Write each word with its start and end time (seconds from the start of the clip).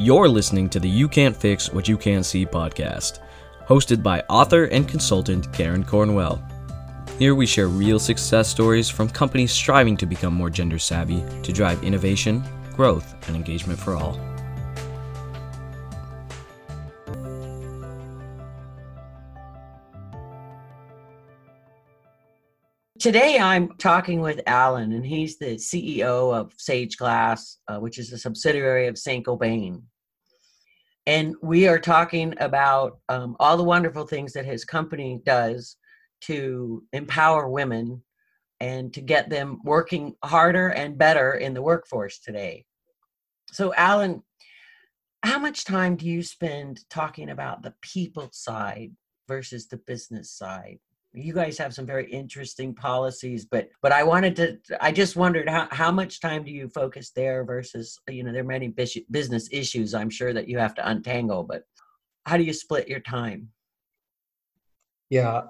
You're 0.00 0.28
listening 0.28 0.68
to 0.70 0.78
the 0.78 0.88
You 0.88 1.08
Can't 1.08 1.36
Fix 1.36 1.72
What 1.72 1.88
You 1.88 1.98
Can't 1.98 2.24
See 2.24 2.46
podcast, 2.46 3.18
hosted 3.66 4.00
by 4.00 4.20
author 4.28 4.66
and 4.66 4.88
consultant 4.88 5.52
Karen 5.52 5.82
Cornwell. 5.82 6.40
Here 7.18 7.34
we 7.34 7.46
share 7.46 7.66
real 7.66 7.98
success 7.98 8.46
stories 8.46 8.88
from 8.88 9.08
companies 9.08 9.50
striving 9.50 9.96
to 9.96 10.06
become 10.06 10.32
more 10.32 10.50
gender 10.50 10.78
savvy 10.78 11.24
to 11.42 11.52
drive 11.52 11.82
innovation, 11.82 12.44
growth, 12.76 13.12
and 13.26 13.34
engagement 13.34 13.80
for 13.80 13.96
all. 13.96 14.27
Today, 22.98 23.38
I'm 23.38 23.76
talking 23.76 24.20
with 24.20 24.40
Alan, 24.48 24.90
and 24.90 25.06
he's 25.06 25.38
the 25.38 25.54
CEO 25.54 26.34
of 26.34 26.52
Sage 26.56 26.96
Glass, 26.96 27.58
uh, 27.68 27.78
which 27.78 27.96
is 27.96 28.12
a 28.12 28.18
subsidiary 28.18 28.88
of 28.88 28.98
Saint 28.98 29.24
Gobain. 29.24 29.82
And 31.06 31.36
we 31.40 31.68
are 31.68 31.78
talking 31.78 32.34
about 32.40 32.98
um, 33.08 33.36
all 33.38 33.56
the 33.56 33.62
wonderful 33.62 34.04
things 34.04 34.32
that 34.32 34.46
his 34.46 34.64
company 34.64 35.20
does 35.24 35.76
to 36.22 36.82
empower 36.92 37.48
women 37.48 38.02
and 38.58 38.92
to 38.94 39.00
get 39.00 39.30
them 39.30 39.60
working 39.62 40.16
harder 40.24 40.66
and 40.66 40.98
better 40.98 41.34
in 41.34 41.54
the 41.54 41.62
workforce 41.62 42.18
today. 42.18 42.64
So, 43.52 43.72
Alan, 43.74 44.24
how 45.22 45.38
much 45.38 45.64
time 45.64 45.94
do 45.94 46.04
you 46.04 46.24
spend 46.24 46.80
talking 46.90 47.30
about 47.30 47.62
the 47.62 47.74
people 47.80 48.28
side 48.32 48.90
versus 49.28 49.68
the 49.68 49.76
business 49.76 50.32
side? 50.32 50.80
You 51.14 51.32
guys 51.32 51.56
have 51.56 51.72
some 51.72 51.86
very 51.86 52.10
interesting 52.10 52.74
policies 52.74 53.46
but 53.46 53.68
but 53.82 53.92
i 53.92 54.02
wanted 54.02 54.36
to 54.36 54.58
i 54.80 54.92
just 54.92 55.16
wondered 55.16 55.48
how, 55.48 55.66
how 55.70 55.90
much 55.90 56.20
time 56.20 56.44
do 56.44 56.50
you 56.50 56.68
focus 56.68 57.10
there 57.16 57.44
versus 57.44 57.98
you 58.08 58.22
know 58.22 58.32
there 58.32 58.42
are 58.42 58.44
many 58.44 58.68
business 59.10 59.48
issues 59.50 59.94
i'm 59.94 60.10
sure 60.10 60.32
that 60.32 60.48
you 60.48 60.58
have 60.58 60.74
to 60.74 60.86
untangle 60.88 61.42
but 61.42 61.62
how 62.26 62.36
do 62.36 62.42
you 62.42 62.52
split 62.52 62.88
your 62.88 63.00
time? 63.00 63.48
Yeah 65.08 65.42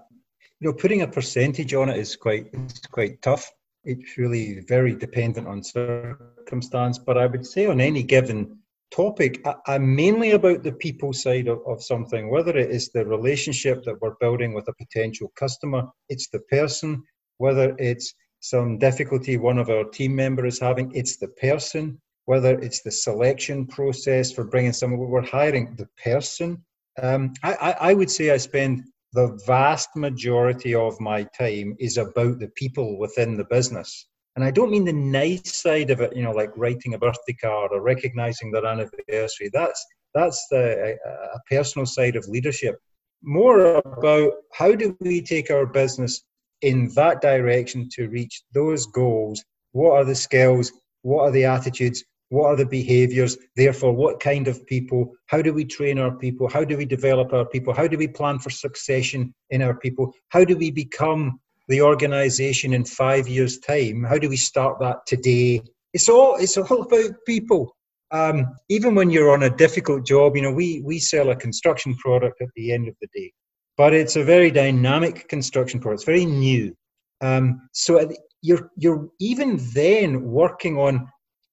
you 0.61 0.69
know 0.69 0.73
putting 0.73 1.03
a 1.03 1.09
percentage 1.09 1.75
on 1.75 1.89
it 1.89 1.97
is 1.97 2.17
quite 2.17 2.49
it's 2.53 2.81
quite 2.87 3.21
tough. 3.23 3.51
It's 3.85 4.19
really 4.19 4.61
very 4.61 4.95
dependent 4.95 5.47
on 5.47 5.63
circumstance 5.63 6.99
but 6.99 7.17
i 7.17 7.27
would 7.27 7.47
say 7.47 7.67
on 7.67 7.81
any 7.81 8.03
given 8.03 8.58
topic, 8.91 9.47
I, 9.47 9.77
am 9.77 9.95
mainly 9.95 10.33
about 10.33 10.63
the 10.63 10.73
people 10.73 11.13
side 11.13 11.49
of, 11.49 11.61
of 11.67 11.83
something, 11.83 12.31
whether 12.31 12.57
it 12.57 12.71
is 12.71 12.91
the 12.91 13.05
relationship 13.05 13.85
that 13.85 14.01
we're 14.01 14.17
building 14.21 14.55
with 14.55 14.69
a 14.69 14.75
potential 14.75 15.33
customer, 15.37 15.85
it's 16.09 16.29
the 16.29 16.41
person, 16.51 17.03
whether 17.39 17.75
it's 17.79 18.15
some 18.41 18.79
difficulty 18.79 19.37
one 19.37 19.59
of 19.59 19.71
our 19.71 19.85
team 19.85 20.15
members 20.15 20.55
is 20.55 20.61
having, 20.61 20.93
it's 20.95 21.17
the 21.17 21.29
person, 21.29 22.01
whether 22.27 22.59
it's 22.61 22.83
the 22.83 22.91
selection 22.91 23.67
process 23.67 24.31
for 24.33 24.45
bringing 24.45 24.73
someone, 24.73 25.09
we're 25.09 25.23
hiring 25.23 25.75
the 25.77 25.89
person. 26.03 26.63
Um, 27.03 27.33
I, 27.43 27.55
I, 27.55 27.71
I 27.91 27.95
would 27.95 28.11
say 28.11 28.31
I 28.31 28.37
spend 28.37 28.85
the 29.13 29.39
vast 29.47 29.89
majority 29.97 30.75
of 30.75 31.01
my 31.01 31.23
time 31.39 31.77
is 31.79 31.97
about 31.97 32.39
the 32.39 32.49
people 32.55 32.99
within 32.99 33.37
the 33.37 33.45
business. 33.45 34.08
And 34.39 34.45
I 34.45 34.53
don't 34.53 34.71
mean 34.71 34.85
the 34.85 34.93
nice 34.93 35.53
side 35.53 35.91
of 35.91 36.01
it, 36.01 36.15
you 36.15 36.23
know, 36.23 36.31
like 36.31 36.57
writing 36.57 36.95
a 36.95 36.99
birthday 36.99 37.33
card 37.33 37.73
or 37.73 37.81
recognizing 37.81 38.53
their 38.53 38.65
anniversary. 38.65 39.51
That's 39.53 39.85
that's 40.15 40.47
the 40.49 40.97
a, 41.05 41.11
a 41.35 41.41
personal 41.51 41.87
side 41.87 42.15
of 42.15 42.25
leadership. 42.29 42.77
More 43.21 43.79
about 43.79 44.35
how 44.53 44.77
do 44.77 44.97
we 45.01 45.23
take 45.23 45.51
our 45.51 45.67
business 45.67 46.23
in 46.63 46.89
that 46.95 47.21
direction 47.21 47.89
to 47.95 48.11
reach 48.11 48.45
those 48.55 48.87
goals? 48.87 49.45
What 49.73 49.95
are 49.95 50.05
the 50.05 50.15
skills? 50.15 50.73
What 51.03 51.23
are 51.23 51.33
the 51.33 51.47
attitudes? 51.47 52.05
What 52.29 52.47
are 52.47 52.57
the 52.57 52.65
behaviors? 52.65 53.37
Therefore, 53.57 53.93
what 53.93 54.21
kind 54.21 54.47
of 54.47 54.65
people? 54.69 55.17
How 55.27 55.43
do 55.43 55.53
we 55.53 55.65
train 55.65 55.99
our 55.99 56.15
people? 56.17 56.49
How 56.49 56.63
do 56.63 56.77
we 56.77 56.85
develop 56.85 57.33
our 57.33 57.47
people? 57.47 57.75
How 57.75 57.89
do 57.89 57.99
we 57.99 58.07
plan 58.07 58.39
for 58.39 58.51
succession 58.51 59.35
in 59.51 59.63
our 59.63 59.75
people? 59.75 60.15
How 60.29 60.45
do 60.45 60.57
we 60.57 60.71
become 60.71 61.41
the 61.69 61.83
organization 61.83 62.73
in 62.73 62.85
five 62.85 63.29
years' 63.29 63.59
time? 63.59 64.03
How 64.03 64.19
do 64.19 64.29
we 64.29 64.37
start 64.37 64.81
that 64.81 65.07
today? 65.07 65.63
It's 65.93 66.09
all 66.09 66.37
it's 66.37 66.57
all 66.57 66.83
about 66.83 67.11
people. 67.27 67.77
Um, 68.11 68.57
even 68.71 68.95
when 68.95 69.11
you're 69.11 69.33
on 69.33 69.43
a 69.43 69.57
difficult 69.57 70.07
job, 70.07 70.35
you 70.35 70.43
know, 70.43 70.53
we 70.53 70.83
we 70.85 70.99
sell 70.99 71.31
a 71.31 71.37
construction 71.37 71.95
product 71.97 72.41
at 72.41 72.49
the 72.57 72.73
end 72.73 72.89
of 72.89 72.95
the 73.01 73.09
day, 73.15 73.33
but 73.77 73.93
it's 73.93 74.17
a 74.17 74.25
very 74.25 74.51
dynamic 74.51 75.29
construction 75.29 75.79
product. 75.79 76.01
It's 76.01 76.07
very 76.07 76.25
new. 76.25 76.75
Um, 77.21 77.69
so 77.73 78.11
you're 78.43 78.71
you're 78.77 79.09
even 79.21 79.61
then 79.75 80.25
working 80.25 80.79
on 80.79 81.09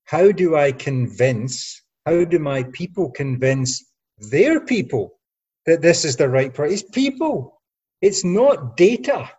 how 0.05 0.31
do 0.31 0.55
I 0.55 0.71
convince, 0.71 1.81
how 2.05 2.23
do 2.23 2.39
my 2.39 2.63
people 2.71 3.11
convince 3.11 3.83
their 4.19 4.61
people 4.61 5.19
that 5.65 5.81
this 5.81 6.05
is 6.05 6.15
the 6.15 6.29
right 6.29 6.53
price? 6.53 6.81
It's 6.81 6.89
people. 6.91 7.59
It's 8.01 8.23
not 8.23 8.77
data 8.77 9.29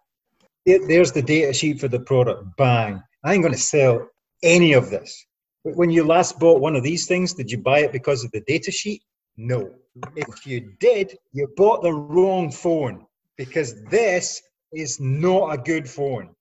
there's 0.67 1.13
the 1.13 1.23
data 1.23 1.53
sheet 1.53 1.81
for 1.81 1.89
the 1.89 2.01
product. 2.01 2.45
Bang. 2.57 3.03
I 3.25 3.35
ain't 3.35 3.43
going 3.43 3.55
to 3.55 3.61
sell 3.61 4.09
any 4.43 4.73
of 4.73 4.91
this. 4.91 5.25
When 5.63 5.91
you 5.91 6.05
last 6.05 6.39
bought 6.39 6.61
one 6.61 6.77
of 6.77 6.83
these 6.83 7.07
things, 7.07 7.35
did 7.35 7.51
you 7.51 7.59
buy 7.59 7.81
it 7.81 7.93
because 7.93 8.25
of 8.25 8.31
the 8.33 8.43
data 8.43 8.71
sheet? 8.71 9.03
No. 9.37 9.71
If 10.15 10.47
you 10.47 10.73
did, 10.79 11.17
you 11.33 11.49
bought 11.57 11.83
the 11.83 11.93
wrong 11.93 12.51
phone 12.51 13.07
because 13.37 13.83
this 13.85 14.43
is 14.73 15.01
not 15.01 15.55
a 15.55 15.59
good 15.59 15.89
phone. 15.89 16.35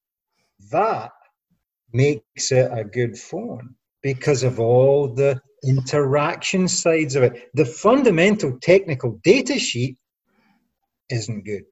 That 0.72 1.12
makes 1.94 2.52
it 2.52 2.70
a 2.72 2.84
good 2.84 3.18
phone 3.18 3.76
because 4.02 4.44
of 4.44 4.60
all 4.60 5.08
the 5.08 5.40
interaction 5.64 6.68
sides 6.68 7.16
of 7.16 7.24
it. 7.24 7.50
The 7.54 7.66
fundamental 7.66 8.58
technical 8.60 9.20
data 9.24 9.58
sheet 9.58 9.98
isn't 11.10 11.46
good. 11.46 11.64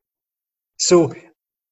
So 0.80 1.14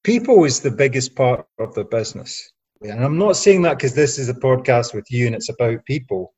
people 0.04 0.44
is 0.46 0.60
the 0.60 0.72
biggest 0.72 1.16
part 1.16 1.46
of 1.60 1.74
the 1.76 1.84
business. 1.84 2.52
And 2.82 3.04
I'm 3.04 3.18
not 3.18 3.36
saying 3.36 3.62
that 3.64 3.78
because 3.78 3.94
this 3.94 4.18
is 4.18 4.30
a 4.30 4.34
podcast 4.34 4.94
with 4.94 5.06
you 5.12 5.28
and 5.28 5.36
it's 5.36 5.50
about 5.50 5.86
people. 5.86 6.34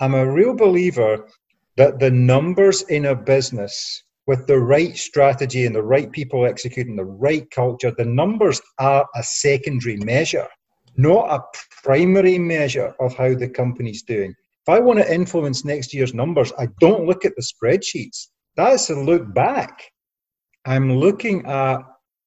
I'm 0.00 0.14
a 0.14 0.30
real 0.30 0.54
believer 0.54 1.28
that 1.76 2.00
the 2.00 2.10
numbers 2.10 2.82
in 2.82 3.06
a 3.06 3.14
business 3.14 4.02
with 4.26 4.46
the 4.46 4.58
right 4.58 4.96
strategy 4.96 5.66
and 5.66 5.74
the 5.74 5.82
right 5.82 6.10
people 6.10 6.46
executing 6.46 6.96
the 6.96 7.04
right 7.04 7.48
culture, 7.50 7.92
the 7.96 8.04
numbers 8.04 8.60
are 8.78 9.06
a 9.14 9.22
secondary 9.22 9.96
measure, 9.98 10.48
not 10.96 11.30
a 11.30 11.44
primary 11.82 12.38
measure 12.38 12.94
of 13.00 13.14
how 13.16 13.34
the 13.34 13.48
company's 13.48 14.02
doing. 14.02 14.34
If 14.66 14.68
I 14.68 14.80
want 14.80 14.98
to 14.98 15.14
influence 15.14 15.64
next 15.64 15.92
year's 15.92 16.14
numbers, 16.14 16.52
I 16.58 16.68
don't 16.80 17.06
look 17.06 17.24
at 17.24 17.34
the 17.36 17.42
spreadsheets. 17.42 18.28
That's 18.56 18.90
a 18.90 18.94
look 18.94 19.32
back. 19.34 19.84
I'm 20.64 20.94
looking 20.94 21.44
at 21.46 21.82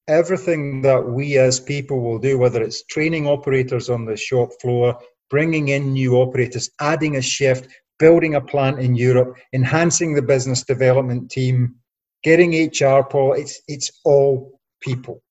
everything 0.07 0.81
that 0.81 1.03
we 1.03 1.37
as 1.37 1.59
people 1.59 2.01
will 2.01 2.19
do, 2.19 2.37
whether 2.37 2.61
it's 2.61 2.83
training 2.85 3.27
operators 3.27 3.89
on 3.89 4.05
the 4.05 4.15
shop 4.15 4.49
floor, 4.61 4.97
bringing 5.29 5.69
in 5.69 5.93
new 5.93 6.15
operators, 6.15 6.69
adding 6.79 7.17
a 7.17 7.21
shift, 7.21 7.67
building 7.99 8.35
a 8.35 8.41
plant 8.41 8.79
in 8.79 8.95
Europe, 8.95 9.37
enhancing 9.53 10.13
the 10.13 10.21
business 10.21 10.63
development 10.63 11.29
team, 11.29 11.75
getting 12.23 12.51
HR, 12.51 13.03
Paul, 13.03 13.33
it's, 13.33 13.61
it's 13.67 13.91
all 14.05 14.59
people. 14.81 15.21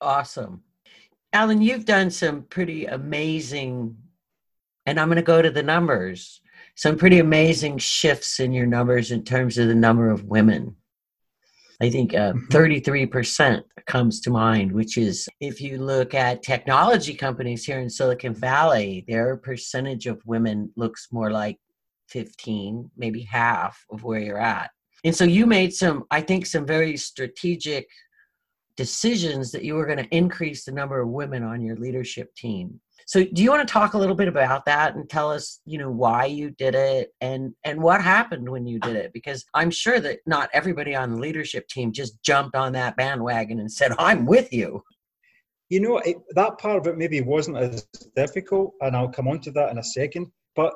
Awesome. 0.00 0.62
Alan, 1.32 1.60
you've 1.60 1.84
done 1.84 2.10
some 2.10 2.42
pretty 2.42 2.86
amazing, 2.86 3.96
and 4.86 4.98
I'm 4.98 5.08
going 5.08 5.16
to 5.16 5.22
go 5.22 5.42
to 5.42 5.50
the 5.50 5.62
numbers, 5.62 6.40
some 6.74 6.96
pretty 6.96 7.18
amazing 7.18 7.78
shifts 7.78 8.40
in 8.40 8.52
your 8.52 8.66
numbers 8.66 9.10
in 9.12 9.24
terms 9.24 9.58
of 9.58 9.68
the 9.68 9.74
number 9.74 10.08
of 10.08 10.24
women 10.24 10.76
I 11.82 11.88
think 11.88 12.14
uh, 12.14 12.34
33% 12.50 13.08
mm-hmm. 13.08 13.60
comes 13.86 14.20
to 14.20 14.30
mind, 14.30 14.70
which 14.72 14.98
is 14.98 15.28
if 15.40 15.60
you 15.60 15.78
look 15.78 16.14
at 16.14 16.42
technology 16.42 17.14
companies 17.14 17.64
here 17.64 17.80
in 17.80 17.88
Silicon 17.88 18.34
Valley, 18.34 19.04
their 19.08 19.36
percentage 19.36 20.06
of 20.06 20.20
women 20.26 20.70
looks 20.76 21.08
more 21.10 21.30
like 21.30 21.58
15, 22.10 22.90
maybe 22.96 23.22
half 23.22 23.82
of 23.90 24.04
where 24.04 24.20
you're 24.20 24.40
at. 24.40 24.70
And 25.04 25.16
so 25.16 25.24
you 25.24 25.46
made 25.46 25.72
some, 25.72 26.04
I 26.10 26.20
think, 26.20 26.44
some 26.44 26.66
very 26.66 26.96
strategic 26.98 27.88
decisions 28.76 29.50
that 29.52 29.64
you 29.64 29.74
were 29.74 29.86
going 29.86 29.98
to 29.98 30.16
increase 30.16 30.64
the 30.64 30.72
number 30.72 31.00
of 31.00 31.08
women 31.08 31.42
on 31.42 31.62
your 31.62 31.76
leadership 31.76 32.34
team. 32.34 32.80
So 33.10 33.24
do 33.24 33.42
you 33.42 33.50
want 33.50 33.66
to 33.66 33.72
talk 33.72 33.94
a 33.94 33.98
little 33.98 34.14
bit 34.14 34.28
about 34.28 34.64
that 34.66 34.94
and 34.94 35.10
tell 35.10 35.32
us, 35.32 35.58
you 35.64 35.78
know, 35.78 35.90
why 35.90 36.26
you 36.26 36.50
did 36.50 36.76
it 36.76 37.12
and 37.20 37.52
and 37.64 37.82
what 37.82 38.00
happened 38.00 38.48
when 38.48 38.68
you 38.68 38.78
did 38.78 38.94
it? 38.94 39.12
Because 39.12 39.44
I'm 39.52 39.72
sure 39.72 39.98
that 39.98 40.20
not 40.26 40.48
everybody 40.52 40.94
on 40.94 41.10
the 41.10 41.18
leadership 41.18 41.66
team 41.66 41.90
just 41.90 42.22
jumped 42.22 42.54
on 42.54 42.70
that 42.74 42.96
bandwagon 42.96 43.58
and 43.58 43.72
said, 43.72 43.90
"I'm 43.98 44.26
with 44.26 44.52
you." 44.52 44.84
You 45.70 45.80
know, 45.80 45.98
it, 45.98 46.18
that 46.36 46.58
part 46.58 46.76
of 46.76 46.86
it 46.86 46.98
maybe 46.98 47.20
wasn't 47.20 47.56
as 47.56 47.84
difficult, 48.14 48.74
and 48.80 48.94
I'll 48.94 49.08
come 49.08 49.26
on 49.26 49.40
to 49.40 49.50
that 49.50 49.72
in 49.72 49.78
a 49.78 49.82
second. 49.82 50.28
But 50.54 50.72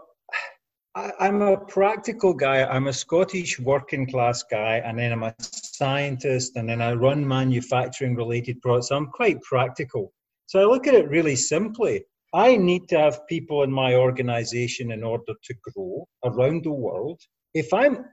I, 0.96 1.12
I'm 1.20 1.40
a 1.40 1.56
practical 1.56 2.34
guy. 2.34 2.64
I'm 2.64 2.88
a 2.88 2.92
Scottish 2.92 3.60
working 3.60 4.08
class 4.08 4.42
guy, 4.42 4.78
and 4.84 4.98
then 4.98 5.12
I'm 5.12 5.22
a 5.22 5.36
scientist, 5.38 6.56
and 6.56 6.68
then 6.68 6.82
I 6.82 6.94
run 6.94 7.24
manufacturing 7.28 8.16
related 8.16 8.60
products. 8.60 8.88
So 8.88 8.96
I'm 8.96 9.06
quite 9.06 9.40
practical. 9.42 10.12
So 10.46 10.58
I 10.58 10.64
look 10.64 10.88
at 10.88 10.94
it 10.94 11.08
really 11.08 11.36
simply. 11.36 12.04
I 12.34 12.56
need 12.56 12.88
to 12.88 12.98
have 12.98 13.26
people 13.28 13.62
in 13.62 13.70
my 13.72 13.94
organization 13.94 14.90
in 14.90 15.04
order 15.04 15.34
to 15.44 15.54
grow 15.62 16.08
around 16.24 16.64
the 16.64 16.72
world. 16.72 17.20
if 17.54 17.72
I'm 17.72 18.04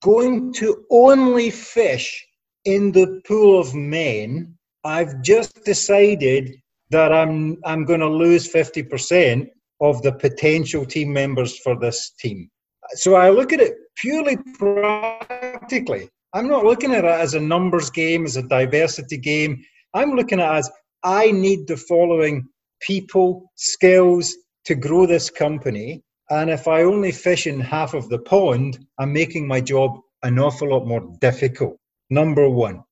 going 0.00 0.52
to 0.52 0.84
only 0.90 1.50
fish 1.50 2.24
in 2.64 2.92
the 2.92 3.20
pool 3.26 3.58
of 3.58 3.74
men, 3.74 4.56
I've 4.84 5.20
just 5.22 5.64
decided 5.64 6.54
that 6.90 7.12
I'm 7.12 7.58
I'm 7.64 7.84
going 7.84 8.00
to 8.00 8.08
lose 8.24 8.50
50% 8.52 9.48
of 9.80 10.02
the 10.02 10.12
potential 10.12 10.86
team 10.86 11.12
members 11.12 11.58
for 11.58 11.78
this 11.78 12.12
team. 12.20 12.48
So 12.94 13.16
I 13.16 13.30
look 13.30 13.52
at 13.52 13.60
it 13.60 13.74
purely 13.96 14.36
practically. 14.54 16.08
I'm 16.34 16.48
not 16.48 16.64
looking 16.64 16.94
at 16.94 17.04
it 17.04 17.20
as 17.26 17.34
a 17.34 17.40
numbers 17.40 17.90
game, 17.90 18.24
as 18.24 18.36
a 18.36 18.42
diversity 18.42 19.18
game. 19.18 19.64
I'm 19.94 20.12
looking 20.12 20.40
at 20.40 20.54
it 20.54 20.58
as 20.58 20.70
I 21.02 21.32
need 21.32 21.66
the 21.66 21.76
following 21.76 22.48
people, 22.80 23.50
skills 23.56 24.34
to 24.64 24.74
grow 24.74 25.06
this 25.06 25.30
company. 25.30 26.02
And 26.30 26.50
if 26.50 26.68
I 26.68 26.82
only 26.82 27.12
fish 27.12 27.46
in 27.46 27.60
half 27.60 27.94
of 27.94 28.08
the 28.08 28.18
pond, 28.18 28.78
I'm 28.98 29.12
making 29.12 29.46
my 29.46 29.60
job 29.60 29.98
an 30.22 30.38
awful 30.38 30.70
lot 30.70 30.86
more 30.86 31.10
difficult. 31.20 31.78
Number 32.10 32.48
one. 32.48 32.82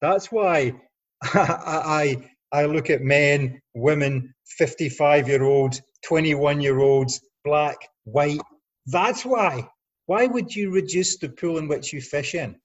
That's 0.00 0.30
why 0.30 0.74
I, 1.22 2.28
I 2.52 2.66
look 2.66 2.90
at 2.90 3.00
men, 3.00 3.60
women, 3.74 4.34
55 4.58 5.28
year 5.28 5.44
olds, 5.44 5.80
21 6.04 6.60
year 6.60 6.80
olds, 6.80 7.20
black, 7.44 7.76
white. 8.04 8.40
That's 8.86 9.24
why. 9.24 9.66
Why 10.06 10.26
would 10.26 10.54
you 10.54 10.70
reduce 10.70 11.16
the 11.16 11.30
pool 11.30 11.56
in 11.56 11.68
which 11.68 11.92
you 11.92 12.02
fish 12.02 12.34
in? 12.34 12.56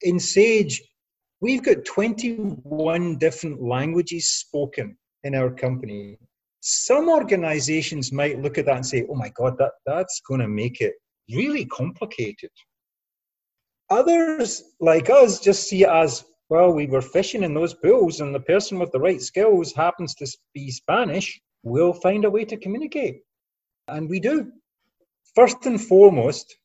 In 0.00 0.18
Sage, 0.18 0.82
we've 1.40 1.62
got 1.62 1.84
21 1.84 3.18
different 3.18 3.62
languages 3.62 4.30
spoken 4.30 4.96
in 5.28 5.34
our 5.34 5.50
company. 5.50 6.18
Some 6.60 7.08
organizations 7.08 8.12
might 8.12 8.42
look 8.42 8.58
at 8.58 8.64
that 8.66 8.76
and 8.76 8.86
say, 8.86 9.06
oh 9.08 9.14
my 9.14 9.30
God, 9.40 9.56
that, 9.58 9.72
that's 9.86 10.20
going 10.26 10.40
to 10.40 10.48
make 10.48 10.80
it 10.80 10.94
really 11.30 11.64
complicated. 11.66 12.50
Others, 13.90 14.62
like 14.80 15.08
us, 15.08 15.38
just 15.38 15.68
see 15.68 15.82
it 15.84 15.88
as 15.88 16.24
well, 16.50 16.72
we 16.72 16.86
were 16.86 17.02
fishing 17.02 17.42
in 17.42 17.52
those 17.52 17.74
pools, 17.74 18.20
and 18.20 18.34
the 18.34 18.40
person 18.40 18.78
with 18.78 18.90
the 18.92 19.00
right 19.00 19.20
skills 19.20 19.72
happens 19.74 20.14
to 20.14 20.26
be 20.54 20.70
Spanish, 20.70 21.38
we'll 21.62 21.92
find 21.92 22.24
a 22.24 22.30
way 22.30 22.44
to 22.46 22.56
communicate. 22.56 23.20
And 23.86 24.08
we 24.08 24.18
do. 24.18 24.50
First 25.34 25.66
and 25.66 25.80
foremost, 25.80 26.56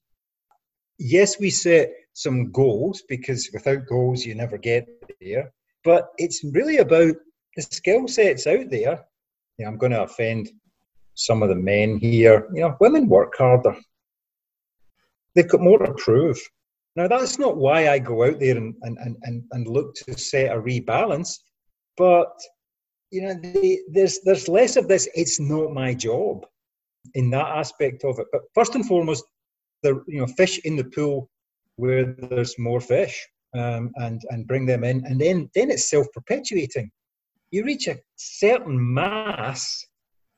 yes, 0.98 1.38
we 1.38 1.50
set 1.50 1.92
some 2.14 2.52
goals 2.52 3.04
because 3.10 3.50
without 3.54 3.88
goals, 3.88 4.26
you 4.26 4.36
never 4.36 4.58
get 4.58 4.88
there. 5.20 5.52
But 5.84 6.10
it's 6.18 6.44
really 6.54 6.78
about 6.78 7.16
the 7.56 7.62
skill 7.62 8.08
sets 8.08 8.48
out 8.48 8.70
there. 8.70 9.04
Know, 9.60 9.68
I'm 9.68 9.78
going 9.78 9.92
to 9.92 10.04
offend 10.04 10.50
some 11.16 11.44
of 11.44 11.50
the 11.50 11.56
men 11.56 11.98
here. 11.98 12.48
You 12.54 12.62
know, 12.62 12.78
women 12.80 13.08
work 13.08 13.34
harder. 13.38 13.76
They've 15.36 15.48
got 15.48 15.62
more 15.62 15.80
to 15.80 15.94
prove. 15.94 16.40
Now, 16.96 17.08
that's 17.08 17.40
not 17.40 17.58
why 17.58 17.90
I 17.90 18.00
go 18.00 18.24
out 18.26 18.40
there 18.40 18.58
and, 18.58 18.76
and, 18.84 19.18
and, 19.24 19.44
and 19.52 19.68
look 19.68 19.96
to 19.96 20.18
set 20.18 20.56
a 20.56 20.60
rebalance, 20.60 21.40
but 21.98 22.32
you 23.14 23.22
know, 23.22 23.36
the, 23.36 23.80
there's 23.92 24.20
there's 24.26 24.48
less 24.48 24.76
of 24.76 24.88
this. 24.88 25.08
It's 25.14 25.40
not 25.40 25.72
my 25.72 25.94
job 25.94 26.46
in 27.14 27.30
that 27.30 27.46
aspect 27.46 28.04
of 28.04 28.18
it. 28.18 28.26
But 28.32 28.42
first 28.56 28.74
and 28.74 28.86
foremost, 28.88 29.24
the 29.84 30.04
you 30.08 30.20
know 30.20 30.26
fish 30.26 30.60
in 30.66 30.76
the 30.76 30.86
pool 30.86 31.30
where 31.76 32.06
there's 32.06 32.58
more 32.58 32.82
fish, 32.82 33.24
um, 33.56 33.92
and 33.98 34.20
and 34.30 34.48
bring 34.48 34.66
them 34.66 34.84
in, 34.84 35.06
and 35.06 35.22
then 35.22 35.48
then 35.54 35.70
it's 35.70 35.92
self 35.92 36.08
perpetuating. 36.12 36.90
You 37.54 37.64
reach 37.64 37.88
a 37.88 38.00
certain 38.16 38.94
mass, 38.96 39.86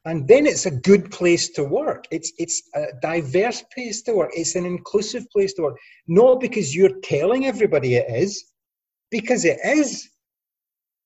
and 0.03 0.27
then 0.27 0.45
it's 0.45 0.65
a 0.65 0.79
good 0.89 1.11
place 1.11 1.47
to 1.51 1.63
work. 1.63 2.03
It's 2.11 2.33
it's 2.37 2.61
a 2.75 2.87
diverse 3.01 3.63
place 3.73 4.01
to 4.01 4.15
work. 4.15 4.31
It's 4.33 4.55
an 4.55 4.65
inclusive 4.65 5.25
place 5.31 5.53
to 5.53 5.61
work. 5.61 5.77
Not 6.09 6.41
because 6.41 6.75
you're 6.75 6.99
telling 7.03 7.45
everybody 7.45 7.95
it 7.95 8.07
is, 8.09 8.51
because 9.11 9.45
it 9.45 9.59
is. 9.63 10.09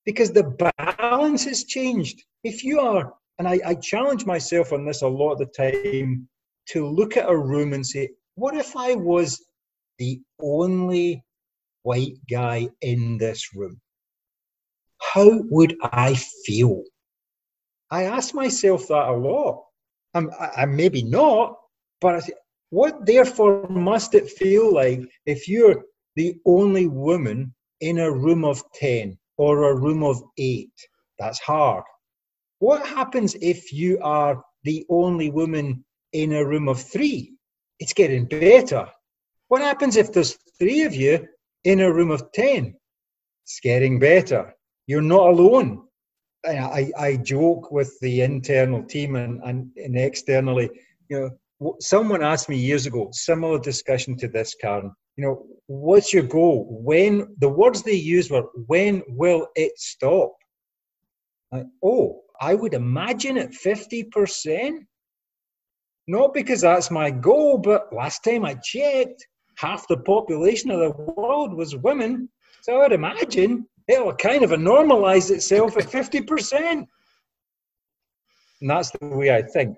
Because 0.03 0.31
the 0.31 0.73
balance 0.97 1.43
has 1.45 1.65
changed. 1.65 2.23
If 2.43 2.63
you 2.63 2.79
are, 2.79 3.13
and 3.37 3.47
I, 3.47 3.59
I 3.63 3.75
challenge 3.75 4.25
myself 4.25 4.73
on 4.73 4.85
this 4.87 5.03
a 5.03 5.07
lot 5.07 5.33
of 5.33 5.37
the 5.37 5.45
time, 5.45 6.27
to 6.69 6.87
look 6.87 7.17
at 7.17 7.29
a 7.29 7.37
room 7.37 7.73
and 7.73 7.85
say, 7.85 8.09
what 8.33 8.55
if 8.55 8.75
I 8.75 8.95
was 8.95 9.45
the 9.99 10.19
only 10.41 11.23
white 11.83 12.17
guy 12.27 12.69
in 12.81 13.19
this 13.19 13.53
room? 13.53 13.79
How 15.13 15.41
would 15.49 15.75
I 15.81 16.13
feel? 16.45 16.83
I 17.89 18.03
ask 18.03 18.35
myself 18.35 18.87
that 18.89 19.09
a 19.09 19.13
lot. 19.13 19.63
I'm, 20.13 20.29
I, 20.39 20.65
maybe 20.65 21.03
not, 21.03 21.55
but 21.99 22.15
I 22.15 22.21
what 22.69 23.07
therefore 23.07 23.67
must 23.69 24.13
it 24.13 24.29
feel 24.29 24.71
like 24.71 25.01
if 25.25 25.47
you're 25.47 25.83
the 26.15 26.35
only 26.45 26.85
woman 26.85 27.55
in 27.81 27.97
a 27.97 28.11
room 28.11 28.45
of 28.45 28.61
10 28.75 29.17
or 29.37 29.71
a 29.71 29.75
room 29.79 30.03
of 30.03 30.21
8? 30.37 30.69
That's 31.17 31.39
hard. 31.39 31.83
What 32.59 32.85
happens 32.85 33.35
if 33.41 33.73
you 33.73 33.97
are 34.03 34.43
the 34.63 34.85
only 34.89 35.31
woman 35.31 35.83
in 36.13 36.33
a 36.33 36.45
room 36.45 36.69
of 36.69 36.79
three? 36.79 37.33
It's 37.79 37.93
getting 37.93 38.25
better. 38.25 38.87
What 39.47 39.61
happens 39.61 39.95
if 39.95 40.13
there's 40.13 40.37
three 40.59 40.83
of 40.83 40.93
you 40.93 41.27
in 41.63 41.79
a 41.79 41.91
room 41.91 42.11
of 42.11 42.31
10? 42.33 42.75
It's 43.45 43.59
getting 43.61 43.97
better. 43.97 44.53
You're 44.89 45.01
not 45.03 45.29
alone. 45.29 45.83
I, 46.43 46.91
I 46.97 47.17
joke 47.17 47.71
with 47.71 47.95
the 48.01 48.21
internal 48.21 48.81
team 48.81 49.17
and, 49.17 49.39
and, 49.43 49.69
and 49.75 49.95
externally, 49.95 50.67
you 51.09 51.29
know, 51.59 51.75
someone 51.79 52.23
asked 52.23 52.49
me 52.49 52.57
years 52.57 52.87
ago, 52.87 53.09
similar 53.11 53.59
discussion 53.59 54.17
to 54.17 54.27
this, 54.27 54.55
Karen, 54.55 54.91
you 55.15 55.23
know, 55.23 55.45
what's 55.67 56.11
your 56.11 56.23
goal? 56.23 56.81
When 56.83 57.35
the 57.37 57.49
words 57.49 57.83
they 57.83 57.93
used 57.93 58.31
were, 58.31 58.47
when 58.65 59.03
will 59.09 59.45
it 59.53 59.73
stop? 59.77 60.33
Oh, 61.83 62.21
I 62.41 62.55
would 62.55 62.73
imagine 62.73 63.37
at 63.37 63.51
50%. 63.51 64.79
Not 66.07 66.33
because 66.33 66.61
that's 66.61 66.89
my 66.89 67.11
goal, 67.11 67.59
but 67.59 67.93
last 67.93 68.23
time 68.23 68.43
I 68.43 68.55
checked, 68.55 69.27
half 69.57 69.87
the 69.87 69.97
population 69.97 70.71
of 70.71 70.79
the 70.79 71.13
world 71.13 71.53
was 71.53 71.75
women. 71.75 72.27
So 72.63 72.77
I 72.77 72.79
would 72.79 72.93
imagine 72.93 73.67
it'll 73.89 74.13
kind 74.13 74.43
of 74.43 74.51
normalize 74.51 75.31
itself 75.31 75.75
at 75.75 75.85
50%. 75.91 76.85
And 78.61 78.69
that's 78.69 78.91
the 78.91 79.07
way 79.07 79.35
I 79.35 79.41
think. 79.41 79.77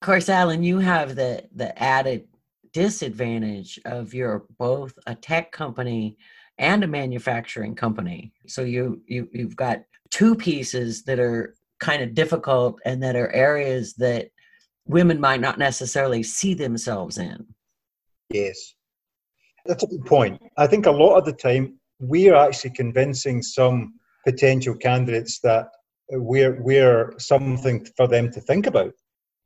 Of 0.00 0.06
course, 0.06 0.28
Alan, 0.28 0.62
you 0.62 0.78
have 0.78 1.14
the, 1.14 1.44
the 1.54 1.80
added 1.80 2.26
disadvantage 2.72 3.78
of 3.84 4.14
you're 4.14 4.44
both 4.58 4.94
a 5.06 5.14
tech 5.14 5.52
company 5.52 6.16
and 6.58 6.82
a 6.84 6.88
manufacturing 6.88 7.74
company. 7.74 8.32
So 8.46 8.62
you, 8.62 9.02
you 9.06 9.28
you've 9.32 9.56
got 9.56 9.82
two 10.10 10.34
pieces 10.34 11.02
that 11.04 11.18
are 11.18 11.56
kind 11.80 12.02
of 12.02 12.14
difficult 12.14 12.78
and 12.84 13.02
that 13.02 13.16
are 13.16 13.30
areas 13.32 13.94
that 13.94 14.30
women 14.86 15.20
might 15.20 15.40
not 15.40 15.58
necessarily 15.58 16.22
see 16.22 16.54
themselves 16.54 17.18
in. 17.18 17.44
Yes. 18.30 18.74
That's 19.66 19.82
a 19.82 19.86
good 19.86 20.04
point. 20.04 20.40
I 20.56 20.66
think 20.66 20.86
a 20.86 20.90
lot 20.90 21.16
of 21.16 21.24
the 21.24 21.32
time 21.32 21.78
we're 22.08 22.34
actually 22.34 22.70
convincing 22.70 23.42
some 23.42 23.94
potential 24.24 24.74
candidates 24.74 25.40
that 25.40 25.68
we're 26.10 26.60
we're 26.62 27.14
something 27.18 27.86
for 27.96 28.06
them 28.06 28.30
to 28.32 28.40
think 28.40 28.66
about. 28.66 28.92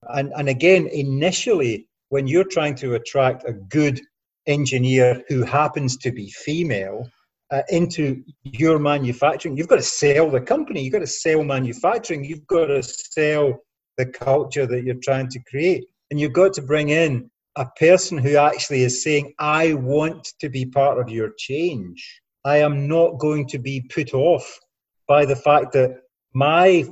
And 0.02 0.32
and 0.36 0.48
again, 0.48 0.86
initially, 0.86 1.88
when 2.08 2.26
you're 2.26 2.44
trying 2.44 2.74
to 2.76 2.94
attract 2.94 3.48
a 3.48 3.52
good 3.52 4.00
engineer 4.46 5.22
who 5.28 5.42
happens 5.42 5.96
to 5.98 6.10
be 6.10 6.30
female 6.30 7.08
uh, 7.50 7.62
into 7.68 8.22
your 8.42 8.78
manufacturing, 8.78 9.56
you've 9.56 9.68
got 9.68 9.76
to 9.76 9.82
sell 9.82 10.30
the 10.30 10.40
company. 10.40 10.82
You've 10.82 10.92
got 10.92 11.00
to 11.00 11.06
sell 11.06 11.44
manufacturing. 11.44 12.24
You've 12.24 12.46
got 12.46 12.66
to 12.66 12.82
sell 12.82 13.58
the 13.96 14.06
culture 14.06 14.66
that 14.66 14.84
you're 14.84 15.02
trying 15.02 15.28
to 15.28 15.40
create, 15.50 15.84
and 16.10 16.20
you've 16.20 16.32
got 16.32 16.52
to 16.54 16.62
bring 16.62 16.88
in 16.88 17.30
a 17.56 17.66
person 17.78 18.18
who 18.18 18.36
actually 18.36 18.82
is 18.82 19.02
saying, 19.02 19.34
"I 19.38 19.74
want 19.74 20.28
to 20.40 20.48
be 20.48 20.64
part 20.66 20.98
of 20.98 21.08
your 21.08 21.30
change." 21.36 22.20
I 22.44 22.58
am 22.58 22.88
not 22.88 23.18
going 23.18 23.46
to 23.48 23.58
be 23.58 23.80
put 23.92 24.14
off 24.14 24.58
by 25.06 25.24
the 25.24 25.36
fact 25.36 25.72
that 25.72 26.00
my 26.34 26.84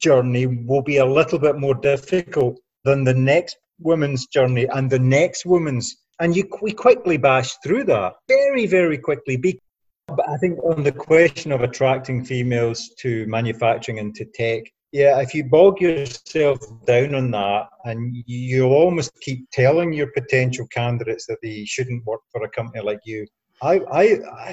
journey 0.00 0.46
will 0.46 0.82
be 0.82 0.98
a 0.98 1.04
little 1.04 1.38
bit 1.38 1.56
more 1.56 1.74
difficult 1.74 2.58
than 2.84 3.04
the 3.04 3.14
next 3.14 3.56
woman's 3.80 4.26
journey 4.26 4.66
and 4.72 4.90
the 4.90 4.98
next 4.98 5.44
woman's. 5.44 5.96
And 6.20 6.34
you, 6.34 6.48
we 6.62 6.72
quickly 6.72 7.16
bash 7.18 7.54
through 7.62 7.84
that 7.84 8.14
very, 8.28 8.66
very 8.66 8.98
quickly. 8.98 9.36
But 10.08 10.28
I 10.28 10.36
think 10.38 10.58
on 10.62 10.82
the 10.82 10.92
question 10.92 11.52
of 11.52 11.62
attracting 11.62 12.24
females 12.24 12.90
to 13.00 13.26
manufacturing 13.26 13.98
and 13.98 14.14
to 14.14 14.24
tech, 14.34 14.62
yeah, 14.92 15.20
if 15.20 15.34
you 15.34 15.44
bog 15.44 15.80
yourself 15.80 16.58
down 16.86 17.14
on 17.14 17.30
that 17.32 17.68
and 17.84 18.16
you'll 18.26 18.72
almost 18.72 19.10
keep 19.20 19.50
telling 19.50 19.92
your 19.92 20.10
potential 20.12 20.66
candidates 20.68 21.26
that 21.26 21.38
they 21.42 21.64
shouldn't 21.64 22.06
work 22.06 22.20
for 22.30 22.44
a 22.44 22.50
company 22.50 22.82
like 22.82 23.00
you, 23.04 23.26
I, 23.62 23.80
I, 23.90 24.02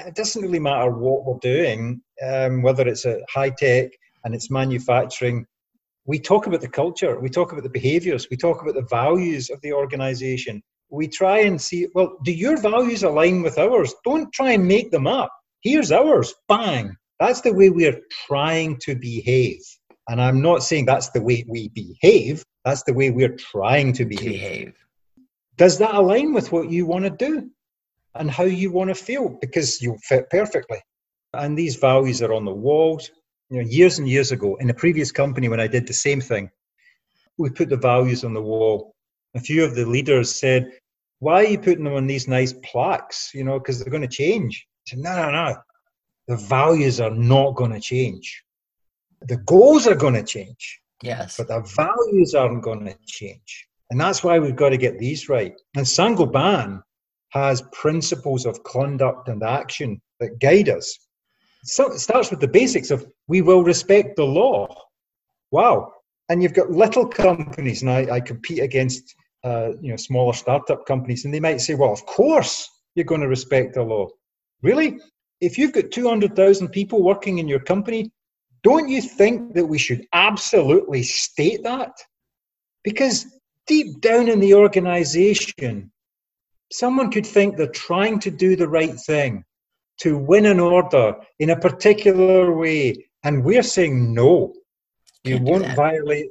it 0.06 0.14
doesn't 0.14 0.40
really 0.40 0.60
matter 0.60 0.90
what 0.90 1.24
we're 1.24 1.38
doing, 1.40 2.00
um, 2.22 2.62
whether 2.62 2.86
it's 2.88 3.04
a 3.04 3.20
high 3.28 3.50
tech 3.50 3.90
and 4.24 4.34
it's 4.34 4.50
manufacturing. 4.50 5.46
We 6.06 6.18
talk 6.18 6.46
about 6.46 6.60
the 6.60 6.68
culture, 6.68 7.18
we 7.20 7.28
talk 7.28 7.52
about 7.52 7.64
the 7.64 7.70
behaviors, 7.70 8.28
we 8.30 8.36
talk 8.36 8.62
about 8.62 8.74
the 8.74 8.86
values 8.90 9.50
of 9.50 9.60
the 9.62 9.72
organization. 9.72 10.62
we 10.90 11.08
try 11.08 11.40
and 11.40 11.60
see, 11.60 11.88
well, 11.94 12.16
do 12.24 12.32
your 12.32 12.56
values 12.56 13.02
align 13.02 13.42
with 13.42 13.58
ours? 13.58 13.94
Don't 14.04 14.32
try 14.32 14.52
and 14.52 14.66
make 14.66 14.90
them 14.90 15.06
up. 15.06 15.30
Here's 15.62 15.90
ours. 15.90 16.34
Bang. 16.48 16.94
That's 17.20 17.40
the 17.40 17.52
way 17.52 17.70
we're 17.70 18.00
trying 18.26 18.78
to 18.82 18.94
behave. 18.94 19.60
And 20.08 20.20
I'm 20.20 20.40
not 20.40 20.62
saying 20.62 20.84
that's 20.84 21.10
the 21.10 21.22
way 21.22 21.44
we 21.48 21.68
behave, 21.68 22.44
that's 22.64 22.82
the 22.84 22.94
way 22.94 23.10
we're 23.10 23.36
trying 23.36 23.92
to 23.94 24.04
behave. 24.04 24.32
behave. 24.32 24.74
Does 25.56 25.78
that 25.78 25.94
align 25.94 26.32
with 26.32 26.52
what 26.52 26.70
you 26.70 26.86
want 26.86 27.04
to 27.04 27.10
do 27.10 27.50
and 28.14 28.30
how 28.30 28.44
you 28.44 28.70
want 28.70 28.88
to 28.88 28.94
feel? 28.94 29.28
Because 29.40 29.82
you'll 29.82 29.98
fit 29.98 30.30
perfectly. 30.30 30.78
And 31.32 31.58
these 31.58 31.76
values 31.76 32.22
are 32.22 32.32
on 32.32 32.44
the 32.44 32.54
walls. 32.54 33.10
You 33.50 33.62
know, 33.62 33.68
years 33.68 33.98
and 33.98 34.08
years 34.08 34.32
ago, 34.32 34.56
in 34.56 34.70
a 34.70 34.74
previous 34.74 35.12
company, 35.12 35.48
when 35.48 35.60
I 35.60 35.66
did 35.66 35.86
the 35.86 35.92
same 35.92 36.20
thing, 36.20 36.50
we 37.36 37.50
put 37.50 37.68
the 37.68 37.76
values 37.76 38.24
on 38.24 38.34
the 38.34 38.42
wall. 38.42 38.94
A 39.34 39.40
few 39.40 39.64
of 39.64 39.74
the 39.74 39.84
leaders 39.84 40.34
said, 40.34 40.70
Why 41.18 41.44
are 41.44 41.48
you 41.48 41.58
putting 41.58 41.84
them 41.84 41.94
on 41.94 42.06
these 42.06 42.28
nice 42.28 42.54
plaques? 42.64 43.32
You 43.34 43.44
know, 43.44 43.58
because 43.58 43.80
they're 43.80 43.90
going 43.90 44.08
to 44.08 44.08
change. 44.08 44.66
I 44.86 44.90
said, 44.90 44.98
No, 45.00 45.16
no, 45.16 45.30
no. 45.30 45.56
The 46.28 46.36
values 46.36 47.00
are 47.00 47.10
not 47.10 47.56
going 47.56 47.72
to 47.72 47.80
change. 47.80 48.42
The 49.22 49.36
goals 49.38 49.86
are 49.86 49.94
going 49.94 50.14
to 50.14 50.22
change. 50.22 50.80
Yes. 51.02 51.36
But 51.36 51.48
the 51.48 51.60
values 51.60 52.34
aren't 52.34 52.62
going 52.62 52.86
to 52.86 52.96
change. 53.06 53.68
And 53.90 54.00
that's 54.00 54.24
why 54.24 54.38
we've 54.38 54.56
got 54.56 54.70
to 54.70 54.78
get 54.78 54.98
these 54.98 55.28
right. 55.28 55.54
And 55.76 55.86
Saint-Gobain 55.86 56.82
has 57.34 57.62
principles 57.72 58.46
of 58.46 58.62
conduct 58.62 59.28
and 59.28 59.42
action 59.42 60.00
that 60.20 60.38
guide 60.40 60.68
us. 60.68 60.96
So 61.64 61.92
it 61.92 61.98
starts 61.98 62.30
with 62.30 62.40
the 62.40 62.48
basics 62.48 62.90
of 62.90 63.06
we 63.26 63.42
will 63.42 63.64
respect 63.64 64.16
the 64.16 64.24
law. 64.24 64.68
Wow. 65.50 65.92
And 66.28 66.42
you've 66.42 66.54
got 66.54 66.70
little 66.70 67.06
companies, 67.06 67.82
and 67.82 67.90
I, 67.90 68.16
I 68.16 68.20
compete 68.20 68.60
against 68.60 69.14
uh, 69.42 69.72
you 69.80 69.90
know 69.90 69.96
smaller 69.96 70.32
startup 70.32 70.86
companies, 70.86 71.24
and 71.24 71.34
they 71.34 71.40
might 71.40 71.60
say, 71.60 71.74
well, 71.74 71.92
of 71.92 72.06
course 72.06 72.68
you're 72.94 73.04
going 73.04 73.20
to 73.20 73.28
respect 73.28 73.74
the 73.74 73.82
law. 73.82 74.08
Really? 74.62 74.98
If 75.40 75.58
you've 75.58 75.72
got 75.72 75.90
200,000 75.90 76.68
people 76.68 77.02
working 77.02 77.38
in 77.38 77.48
your 77.48 77.58
company, 77.58 78.10
don't 78.62 78.88
you 78.88 79.02
think 79.02 79.54
that 79.54 79.66
we 79.66 79.76
should 79.76 80.06
absolutely 80.12 81.02
state 81.02 81.62
that? 81.64 81.92
Because 82.84 83.26
deep 83.66 84.00
down 84.00 84.28
in 84.28 84.40
the 84.40 84.54
organization, 84.54 85.90
someone 86.74 87.10
could 87.10 87.26
think 87.26 87.56
they're 87.56 87.68
trying 87.68 88.18
to 88.20 88.30
do 88.30 88.56
the 88.56 88.68
right 88.68 88.98
thing, 89.06 89.44
to 90.00 90.18
win 90.18 90.46
an 90.46 90.58
order 90.58 91.14
in 91.38 91.50
a 91.50 91.58
particular 91.58 92.52
way, 92.52 93.06
and 93.22 93.44
we're 93.44 93.62
saying 93.62 94.12
no. 94.12 94.52
You 95.22 95.36
Can't 95.36 95.48
won't 95.48 95.76
violate. 95.76 96.28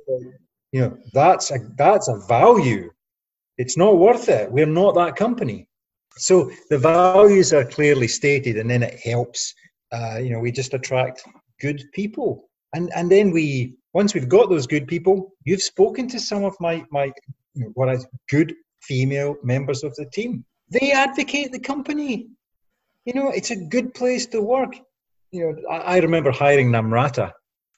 You 0.72 0.82
know 0.82 0.98
that's 1.14 1.52
a 1.52 1.60
that's 1.78 2.08
a 2.08 2.18
value. 2.28 2.92
It's 3.58 3.78
not 3.78 3.98
worth 3.98 4.30
it. 4.30 4.52
We're 4.52 4.66
not 4.66 4.96
that 4.96 5.16
company. 5.16 5.68
So 6.18 6.52
the 6.70 6.78
values 6.78 7.54
are 7.54 7.66
clearly 7.66 8.08
stated, 8.08 8.58
and 8.58 8.70
then 8.70 8.84
it 8.84 9.00
helps. 9.00 9.54
Uh, 9.92 10.18
you 10.18 10.32
know, 10.32 10.40
we 10.40 10.52
just 10.52 10.74
attract 10.74 11.24
good 11.60 11.84
people. 11.94 12.50
And 12.76 12.92
and 12.96 13.10
then 13.10 13.32
we 13.32 13.78
once 13.94 14.14
we've 14.14 14.30
got 14.30 14.50
those 14.50 14.68
good 14.68 14.88
people, 14.88 15.34
you've 15.46 15.62
spoken 15.62 16.08
to 16.10 16.20
some 16.20 16.44
of 16.44 16.56
my 16.60 16.84
my 16.92 17.12
what 17.74 17.90
I 17.90 17.98
good 18.30 18.54
female 18.88 19.36
members 19.44 19.84
of 19.84 19.96
the 19.96 20.06
team. 20.06 20.46
They 20.70 20.92
advocate 20.92 21.52
the 21.52 21.60
company. 21.60 22.30
You 23.06 23.14
know, 23.14 23.30
it's 23.30 23.52
a 23.52 23.56
good 23.56 23.94
place 23.94 24.26
to 24.28 24.42
work. 24.42 24.76
You 25.32 25.52
know, 25.52 25.70
I, 25.70 25.98
remember 25.98 26.32
hiring 26.32 26.72
Namrata, 26.72 27.32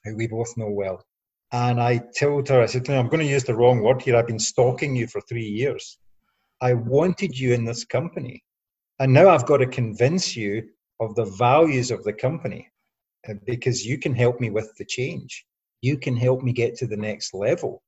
who 0.04 0.16
we 0.16 0.26
both 0.26 0.56
know 0.56 0.70
well. 0.70 1.02
And 1.52 1.80
I 1.80 2.00
told 2.18 2.48
her, 2.48 2.62
I 2.62 2.66
said, 2.66 2.88
I'm 2.90 3.08
going 3.08 3.24
to 3.24 3.32
use 3.32 3.44
the 3.44 3.54
wrong 3.54 3.80
word 3.80 4.02
here. 4.02 4.16
I've 4.16 4.26
been 4.26 4.38
stalking 4.38 4.94
you 4.94 5.06
for 5.06 5.20
three 5.22 5.46
years. 5.46 5.98
I 6.60 6.74
wanted 6.74 7.38
you 7.38 7.54
in 7.54 7.64
this 7.64 7.84
company. 7.84 8.42
And 8.98 9.12
now 9.12 9.28
I've 9.28 9.46
got 9.46 9.58
to 9.58 9.66
convince 9.66 10.36
you 10.36 10.68
of 11.00 11.14
the 11.14 11.24
values 11.24 11.90
of 11.90 12.04
the 12.04 12.12
company. 12.12 12.68
Uh, 13.28 13.34
because 13.44 13.84
you 13.84 13.98
can 13.98 14.14
help 14.14 14.40
me 14.40 14.50
with 14.50 14.72
the 14.76 14.84
change. 14.84 15.44
You 15.82 15.98
can 15.98 16.16
help 16.16 16.42
me 16.42 16.52
get 16.52 16.76
to 16.76 16.86
the 16.86 16.96
next 16.96 17.34
level. 17.34 17.82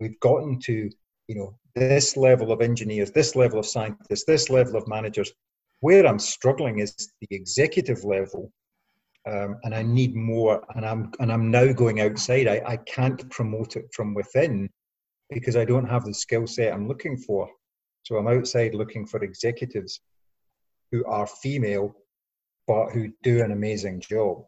We've 0.00 0.18
gotten 0.20 0.60
to, 0.60 0.90
you 1.28 1.34
know, 1.34 1.58
this 1.74 2.16
level 2.16 2.52
of 2.52 2.60
engineers, 2.60 3.10
this 3.10 3.34
level 3.34 3.58
of 3.58 3.66
scientists, 3.66 4.24
this 4.24 4.50
level 4.50 4.76
of 4.76 4.86
managers. 4.88 5.32
Where 5.80 6.06
I'm 6.06 6.18
struggling 6.18 6.78
is 6.78 6.94
the 7.20 7.28
executive 7.30 8.04
level, 8.04 8.50
um, 9.30 9.58
and 9.64 9.74
I 9.74 9.82
need 9.82 10.14
more. 10.14 10.64
And 10.74 10.86
I'm 10.86 11.12
and 11.20 11.32
I'm 11.32 11.50
now 11.50 11.72
going 11.72 12.00
outside. 12.00 12.48
I, 12.48 12.62
I 12.66 12.76
can't 12.78 13.28
promote 13.30 13.76
it 13.76 13.86
from 13.92 14.14
within 14.14 14.70
because 15.30 15.56
I 15.56 15.64
don't 15.64 15.88
have 15.88 16.04
the 16.04 16.14
skill 16.14 16.46
set 16.46 16.72
I'm 16.72 16.88
looking 16.88 17.16
for. 17.16 17.48
So 18.04 18.16
I'm 18.16 18.28
outside 18.28 18.74
looking 18.74 19.06
for 19.06 19.22
executives 19.22 20.00
who 20.92 21.04
are 21.06 21.26
female 21.26 21.94
but 22.66 22.90
who 22.90 23.12
do 23.22 23.42
an 23.42 23.52
amazing 23.52 24.00
job. 24.00 24.44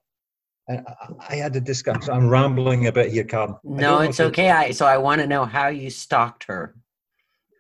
And 0.69 0.85
I 1.29 1.37
had 1.37 1.55
a 1.55 1.61
discussion. 1.61 2.11
I'm 2.13 2.29
rambling 2.29 2.87
a 2.87 2.93
bit 2.93 3.13
here, 3.13 3.25
Carl. 3.25 3.61
No, 3.63 4.01
it's 4.01 4.19
okay. 4.19 4.51
I 4.51 4.71
so 4.73 4.85
I 4.85 4.99
want 4.99 5.21
to 5.21 5.27
know 5.27 5.45
how 5.45 5.69
you 5.69 5.91
stalked 5.91 6.45
her. 6.45 6.75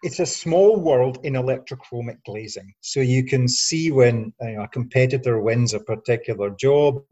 It's 0.06 0.20
a 0.20 0.26
small 0.42 0.72
world 0.88 1.18
in 1.24 1.32
electrochromic 1.34 2.18
glazing, 2.24 2.72
so 2.80 3.00
you 3.00 3.24
can 3.24 3.48
see 3.48 3.90
when 3.90 4.32
you 4.40 4.56
know, 4.56 4.62
a 4.62 4.68
competitor 4.68 5.40
wins 5.40 5.74
a 5.74 5.80
particular 5.80 6.50
job, 6.50 7.02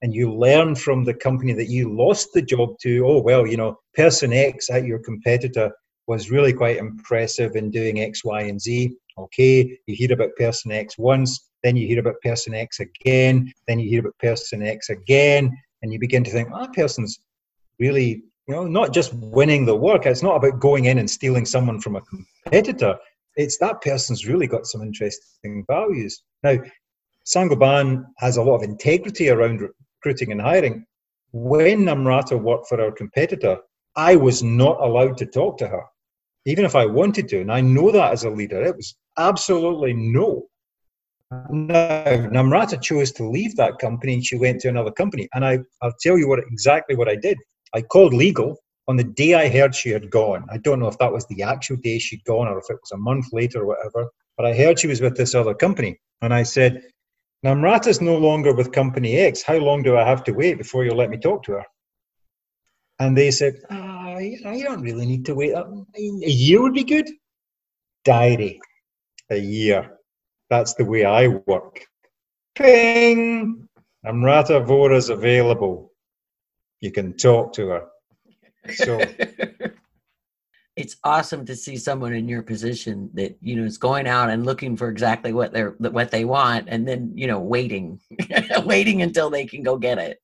and 0.00 0.14
you 0.14 0.32
learn 0.32 0.74
from 0.74 1.04
the 1.04 1.12
company 1.12 1.52
that 1.52 1.68
you 1.68 1.94
lost 1.94 2.28
the 2.32 2.40
job 2.40 2.78
to. 2.82 3.06
Oh 3.06 3.20
well, 3.20 3.46
you 3.46 3.58
know, 3.58 3.78
person 3.94 4.32
X 4.32 4.70
at 4.70 4.86
your 4.86 5.00
competitor 5.00 5.70
was 6.06 6.30
really 6.30 6.54
quite 6.54 6.78
impressive 6.78 7.56
in 7.56 7.70
doing 7.70 8.00
X, 8.00 8.24
Y, 8.24 8.40
and 8.50 8.58
Z. 8.58 8.96
Okay, 9.18 9.78
you 9.86 9.94
hear 9.94 10.12
about 10.14 10.34
person 10.36 10.72
X 10.72 10.96
once 10.96 11.50
then 11.62 11.76
you 11.76 11.86
hear 11.86 12.00
about 12.00 12.20
person 12.22 12.54
X 12.54 12.80
again, 12.80 13.52
then 13.68 13.78
you 13.78 13.88
hear 13.88 14.00
about 14.00 14.18
person 14.18 14.62
X 14.62 14.88
again, 14.88 15.54
and 15.82 15.92
you 15.92 15.98
begin 15.98 16.24
to 16.24 16.30
think, 16.30 16.50
well, 16.50 16.60
that 16.60 16.72
person's 16.72 17.20
really, 17.78 18.22
you 18.46 18.54
know, 18.54 18.66
not 18.66 18.92
just 18.92 19.12
winning 19.14 19.64
the 19.64 19.76
work. 19.76 20.06
It's 20.06 20.22
not 20.22 20.36
about 20.36 20.60
going 20.60 20.86
in 20.86 20.98
and 20.98 21.08
stealing 21.08 21.46
someone 21.46 21.80
from 21.80 21.96
a 21.96 22.02
competitor. 22.02 22.96
It's 23.36 23.58
that 23.58 23.80
person's 23.80 24.26
really 24.26 24.46
got 24.46 24.66
some 24.66 24.82
interesting 24.82 25.64
values. 25.68 26.22
Now, 26.42 26.58
Saint-Gobain 27.24 28.04
has 28.18 28.36
a 28.36 28.42
lot 28.42 28.56
of 28.56 28.62
integrity 28.62 29.28
around 29.28 29.62
recruiting 30.02 30.32
and 30.32 30.40
hiring. 30.40 30.84
When 31.32 31.84
Namrata 31.84 32.40
worked 32.40 32.68
for 32.68 32.80
our 32.80 32.90
competitor, 32.90 33.58
I 33.94 34.16
was 34.16 34.42
not 34.42 34.80
allowed 34.80 35.16
to 35.18 35.26
talk 35.26 35.58
to 35.58 35.68
her, 35.68 35.84
even 36.44 36.64
if 36.64 36.74
I 36.74 36.86
wanted 36.86 37.28
to. 37.28 37.40
And 37.40 37.52
I 37.52 37.60
know 37.60 37.92
that 37.92 38.12
as 38.12 38.24
a 38.24 38.30
leader. 38.30 38.62
It 38.62 38.76
was 38.76 38.96
absolutely 39.16 39.92
no. 39.92 40.48
No, 41.50 42.28
Namrata 42.32 42.82
chose 42.82 43.12
to 43.12 43.28
leave 43.28 43.54
that 43.56 43.78
company 43.78 44.14
and 44.14 44.24
she 44.24 44.36
went 44.36 44.60
to 44.62 44.68
another 44.68 44.90
company. 44.90 45.28
And 45.34 45.44
I, 45.44 45.60
I'll 45.80 45.94
tell 46.00 46.18
you 46.18 46.28
what 46.28 46.40
exactly 46.40 46.96
what 46.96 47.08
I 47.08 47.14
did. 47.14 47.38
I 47.74 47.82
called 47.82 48.14
legal 48.14 48.58
on 48.88 48.96
the 48.96 49.04
day 49.04 49.34
I 49.34 49.48
heard 49.48 49.74
she 49.74 49.90
had 49.90 50.10
gone. 50.10 50.44
I 50.50 50.58
don't 50.58 50.80
know 50.80 50.88
if 50.88 50.98
that 50.98 51.12
was 51.12 51.26
the 51.26 51.42
actual 51.42 51.76
day 51.76 51.98
she'd 51.98 52.24
gone 52.24 52.48
or 52.48 52.58
if 52.58 52.68
it 52.68 52.78
was 52.82 52.90
a 52.92 52.96
month 52.96 53.26
later 53.32 53.62
or 53.62 53.66
whatever, 53.66 54.10
but 54.36 54.46
I 54.46 54.54
heard 54.54 54.78
she 54.78 54.88
was 54.88 55.00
with 55.00 55.16
this 55.16 55.34
other 55.34 55.54
company. 55.54 56.00
And 56.22 56.34
I 56.34 56.42
said, 56.42 56.82
Namrata's 57.44 58.00
no 58.00 58.16
longer 58.18 58.52
with 58.52 58.72
company 58.72 59.16
X. 59.16 59.42
How 59.42 59.56
long 59.56 59.82
do 59.82 59.96
I 59.96 60.04
have 60.04 60.24
to 60.24 60.32
wait 60.32 60.58
before 60.58 60.84
you'll 60.84 60.96
let 60.96 61.10
me 61.10 61.18
talk 61.18 61.44
to 61.44 61.52
her? 61.52 61.64
And 62.98 63.16
they 63.16 63.30
said, 63.30 63.54
oh, 63.70 64.18
you, 64.18 64.64
don't 64.64 64.82
really 64.82 65.06
need 65.06 65.24
to 65.26 65.34
wait. 65.34 65.54
Um, 65.54 65.86
a 65.96 66.30
year 66.30 66.60
would 66.60 66.74
be 66.74 66.84
good. 66.84 67.08
Diary, 68.04 68.60
a 69.30 69.36
year. 69.38 69.98
That's 70.50 70.74
the 70.74 70.84
way 70.84 71.04
I 71.04 71.28
work. 71.28 71.86
Ping! 72.56 73.68
Namrata 74.04 74.66
Vohra's 74.66 75.10
available. 75.10 75.89
You 76.80 76.90
can 76.90 77.16
talk 77.16 77.52
to 77.54 77.68
her. 77.68 77.86
So 78.74 79.00
it's 80.76 80.96
awesome 81.04 81.44
to 81.46 81.54
see 81.56 81.76
someone 81.76 82.14
in 82.14 82.28
your 82.28 82.42
position 82.42 83.10
that 83.14 83.36
you 83.40 83.56
know 83.56 83.64
is 83.64 83.78
going 83.78 84.06
out 84.06 84.30
and 84.30 84.46
looking 84.46 84.76
for 84.76 84.88
exactly 84.88 85.32
what 85.32 85.52
they're 85.52 85.74
what 85.78 86.10
they 86.10 86.24
want 86.24 86.68
and 86.68 86.86
then 86.86 87.12
you 87.14 87.26
know 87.26 87.38
waiting 87.38 88.00
waiting 88.64 89.02
until 89.02 89.28
they 89.30 89.44
can 89.44 89.62
go 89.62 89.76
get 89.76 89.98
it 89.98 90.22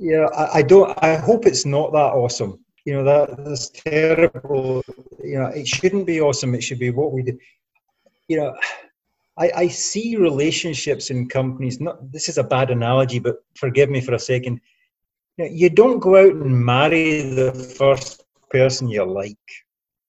yeah 0.00 0.26
I, 0.34 0.58
I, 0.58 0.62
don't 0.62 0.96
i 1.02 1.16
hope 1.16 1.46
it's 1.46 1.66
not 1.66 1.92
that 1.92 2.12
awesome 2.14 2.58
you 2.84 2.94
know 2.94 3.04
that 3.04 3.44
that's 3.44 3.68
terrible 3.70 4.82
you 5.22 5.38
know 5.38 5.46
it 5.46 5.68
shouldn't 5.68 6.06
be 6.06 6.20
awesome 6.20 6.54
it 6.54 6.62
should 6.62 6.78
be 6.78 6.90
what 6.90 7.12
we 7.12 7.22
do 7.22 7.38
you 8.28 8.38
know 8.38 8.54
I, 9.38 9.50
I 9.56 9.68
see 9.68 10.16
relationships 10.16 11.10
in 11.10 11.26
companies. 11.26 11.80
Not 11.80 12.12
this 12.12 12.28
is 12.28 12.36
a 12.36 12.44
bad 12.44 12.70
analogy, 12.70 13.18
but 13.18 13.42
forgive 13.54 13.88
me 13.88 14.02
for 14.02 14.12
a 14.12 14.18
second. 14.18 14.60
You, 15.38 15.70
don't 15.70 15.98
go 15.98 16.16
out 16.16 16.34
and 16.34 16.64
marry 16.64 17.22
the 17.22 17.52
first 17.52 18.22
person 18.50 18.88
you 18.88 19.04
like. 19.04 19.36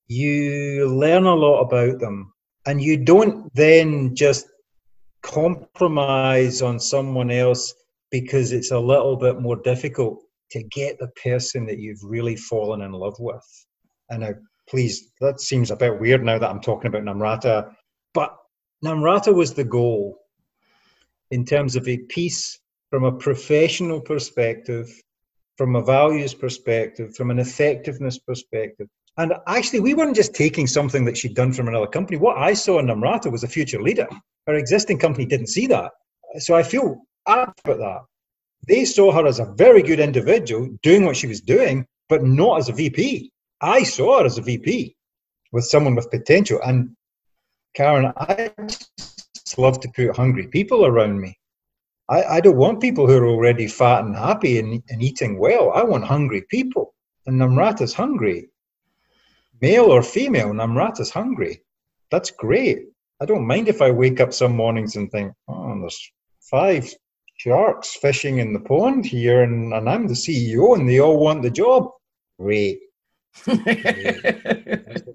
You 0.08 0.90
learn 0.90 1.26
a 1.26 1.34
lot 1.34 1.62
about 1.62 2.00
them, 2.00 2.34
and 2.66 2.82
you 2.82 2.98
don't 2.98 3.54
then 3.56 4.16
just 4.16 4.48
compromise 5.22 6.62
on 6.62 6.80
someone 6.80 7.32
else 7.32 7.74
because 8.12 8.52
it's 8.52 8.72
a 8.72 8.80
little 8.80 9.16
bit 9.16 9.42
more 9.42 9.56
difficult 9.56 10.20
to 10.52 10.62
get 10.64 11.00
the 11.00 11.08
person 11.24 11.66
that 11.66 11.80
you've 11.80 12.04
really 12.04 12.36
fallen 12.36 12.82
in 12.82 12.92
love 12.92 13.16
with. 13.20 13.66
And 14.10 14.24
I, 14.24 14.34
please, 14.70 15.12
that 15.22 15.42
seems 15.42 15.72
a 15.72 15.76
bit 15.76 16.00
weird 16.00 16.24
now 16.24 16.38
that 16.38 16.50
I'm 16.50 16.62
talking 16.62 16.88
about 16.88 17.04
Namrata. 17.04 17.74
But 18.14 18.38
Namrata 18.86 19.34
was 19.34 19.54
the 19.54 19.64
goal 19.64 20.20
in 21.32 21.46
terms 21.46 21.76
of 21.76 21.88
a 21.88 21.98
piece 21.98 22.60
from 22.92 23.06
a 23.06 23.12
professional 23.12 24.00
perspective, 24.00 24.94
from 25.58 25.76
a 25.76 25.84
values 25.84 26.34
perspective, 26.34 27.16
from 27.16 27.32
an 27.32 27.40
effectiveness 27.40 28.18
perspective. 28.18 28.88
And 29.18 29.34
actually, 29.48 29.82
we 29.82 29.94
weren't 29.94 30.16
just 30.16 30.34
taking 30.34 30.66
something 30.66 31.06
that 31.06 31.18
she'd 31.18 31.36
done 31.36 31.54
from 31.54 31.68
another 31.68 31.88
company. 31.88 32.18
What 32.18 32.38
I 32.38 32.54
saw 32.54 32.80
in 32.80 32.88
Namrata 32.88 33.32
was 33.32 33.44
a 33.44 33.48
future 33.48 33.82
leader. 33.82 34.08
Her 34.48 34.56
existing 34.56 34.98
company 34.98 35.26
didn't 35.26 35.48
see 35.48 35.68
that. 35.68 35.92
So 36.40 36.56
I 36.56 36.64
feel 36.64 37.06
apt 37.28 37.62
about 37.64 37.78
that. 37.78 38.02
They 38.68 38.86
saw 38.86 39.12
her 39.12 39.28
as 39.28 39.40
a 39.40 39.54
very 39.54 39.84
good 39.84 40.00
individual 40.00 40.70
doing 40.82 41.06
what 41.06 41.18
she 41.18 41.28
was 41.28 41.42
doing, 41.42 41.86
but 42.10 42.24
not 42.24 42.60
as 42.60 42.70
a 42.70 42.74
VP. 42.74 43.32
I 43.62 43.84
saw 43.84 44.20
her 44.20 44.26
as 44.26 44.38
a 44.38 44.42
VP 44.42 44.96
with 45.52 45.66
someone 45.66 45.96
with 45.96 46.10
potential. 46.10 46.60
And 46.66 46.96
Karen, 47.76 48.12
I 48.18 48.52
just 48.68 49.58
love 49.58 49.80
to 49.82 49.90
put 49.90 50.16
hungry 50.16 50.48
people 50.48 50.86
around 50.86 51.20
me. 51.20 51.38
I, 52.10 52.24
I 52.24 52.42
don't 52.42 52.58
want 52.58 52.82
people 52.82 53.08
who 53.08 53.18
are 53.18 53.28
already 53.28 53.68
fat 53.68 54.04
and 54.04 54.16
happy 54.16 54.60
and, 54.60 54.84
and 54.90 55.02
eating 55.02 55.40
well. 55.40 55.72
I 55.74 55.84
want 55.84 56.04
hungry 56.04 56.44
people. 56.50 56.94
And 57.26 57.40
Namrata's 57.40 57.94
hungry. 57.94 58.50
Male 59.62 59.86
or 59.86 60.04
female, 60.04 60.50
Namrata's 60.50 61.10
hungry. 61.10 61.64
That's 62.12 62.32
great. 62.32 62.80
I 63.22 63.26
don't 63.26 63.48
mind 63.48 63.70
if 63.70 63.82
I 63.82 63.92
wake 63.92 64.20
up 64.20 64.34
some 64.34 64.56
mornings 64.56 64.98
and 64.98 65.10
think, 65.10 65.32
oh, 65.48 65.80
there's 65.80 66.12
five 66.42 66.94
sharks 67.38 67.96
fishing 67.96 68.40
in 68.40 68.52
the 68.52 68.60
pond 68.60 69.06
here, 69.06 69.44
and, 69.44 69.74
and 69.74 69.90
I'm 69.90 70.08
the 70.08 70.14
CEO, 70.14 70.78
and 70.78 70.88
they 70.90 71.00
all 71.00 71.20
want 71.20 71.44
the 71.44 71.50
job. 71.50 71.90
Great. 72.40 72.80
it 73.48 75.06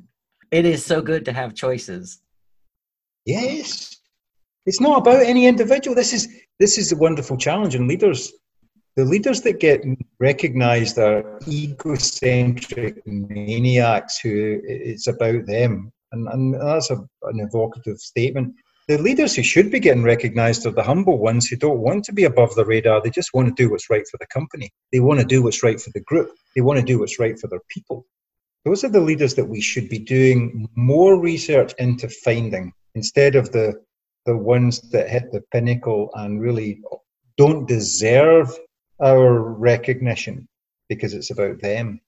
is 0.50 0.85
so 0.85 1.02
good 1.02 1.26
to 1.26 1.33
have 1.33 1.54
choices. 1.54 2.21
Yes. 3.26 3.97
It's 4.64 4.80
not 4.80 4.99
about 4.99 5.23
any 5.23 5.47
individual. 5.47 5.95
This 5.95 6.12
is 6.12 6.28
this 6.59 6.79
is 6.79 6.93
a 6.93 6.97
wonderful 6.97 7.37
challenge, 7.37 7.75
and 7.75 7.88
leaders, 7.88 8.33
the 8.97 9.05
leaders 9.05 9.43
that 9.43 9.61
get 9.61 9.85
recognised 10.19 10.99
are 10.99 11.38
egocentric 11.49 13.07
maniacs 13.07 14.19
who 14.19 14.61
it's 14.65 15.07
about 15.07 15.47
them, 15.47 15.93
and, 16.12 16.29
and 16.29 16.55
that's 16.55 16.91
a, 16.91 16.97
an 17.23 17.41
evocative 17.41 17.99
statement 17.99 18.55
the 18.88 18.97
leaders 18.97 19.37
who 19.37 19.43
should 19.43 19.71
be 19.71 19.81
getting 19.81 20.03
recognized 20.03 20.65
are 20.65 20.71
the 20.71 20.83
humble 20.83 21.19
ones 21.19 21.47
who 21.47 21.57
don't 21.57 21.81
want 21.81 22.05
to 22.05 22.12
be 22.12 22.25
above 22.25 22.55
the 22.55 22.65
radar. 22.65 23.03
They 23.03 23.11
just 23.11 23.35
want 23.35 23.49
to 23.49 23.62
do 23.62 23.71
what's 23.71 23.91
right 23.91 24.09
for 24.09 24.17
the 24.17 24.27
company. 24.27 24.71
They 24.93 25.00
want 25.00 25.21
to 25.21 25.27
do 25.27 25.43
what's 25.43 25.62
right 25.62 25.79
for 25.79 25.91
the 25.93 26.00
group. 26.00 26.31
They 26.57 26.62
want 26.62 26.81
to 26.81 26.85
do 26.85 26.99
what's 26.99 27.19
right 27.19 27.38
for 27.38 27.49
their 27.49 27.61
people. 27.69 28.07
Those 28.65 28.85
are 28.85 28.88
the 28.88 29.00
leaders 29.00 29.35
that 29.35 29.45
we 29.45 29.61
should 29.61 29.91
be 29.91 29.99
doing 29.99 30.67
more 30.75 31.21
research 31.21 31.75
into 31.79 32.09
finding 32.09 32.73
instead 32.95 33.37
of 33.37 33.53
the 33.53 33.75
the 34.28 34.37
ones 34.37 34.82
that 34.90 35.08
hit 35.08 35.32
the 35.32 35.40
pinnacle 35.52 36.11
and 36.12 36.38
really 36.38 36.82
don't 37.38 37.66
deserve 37.66 38.54
our 39.02 39.40
recognition 39.40 40.47
because 40.90 41.14
it's 41.14 41.30
about 41.30 41.58
them. 41.62 41.99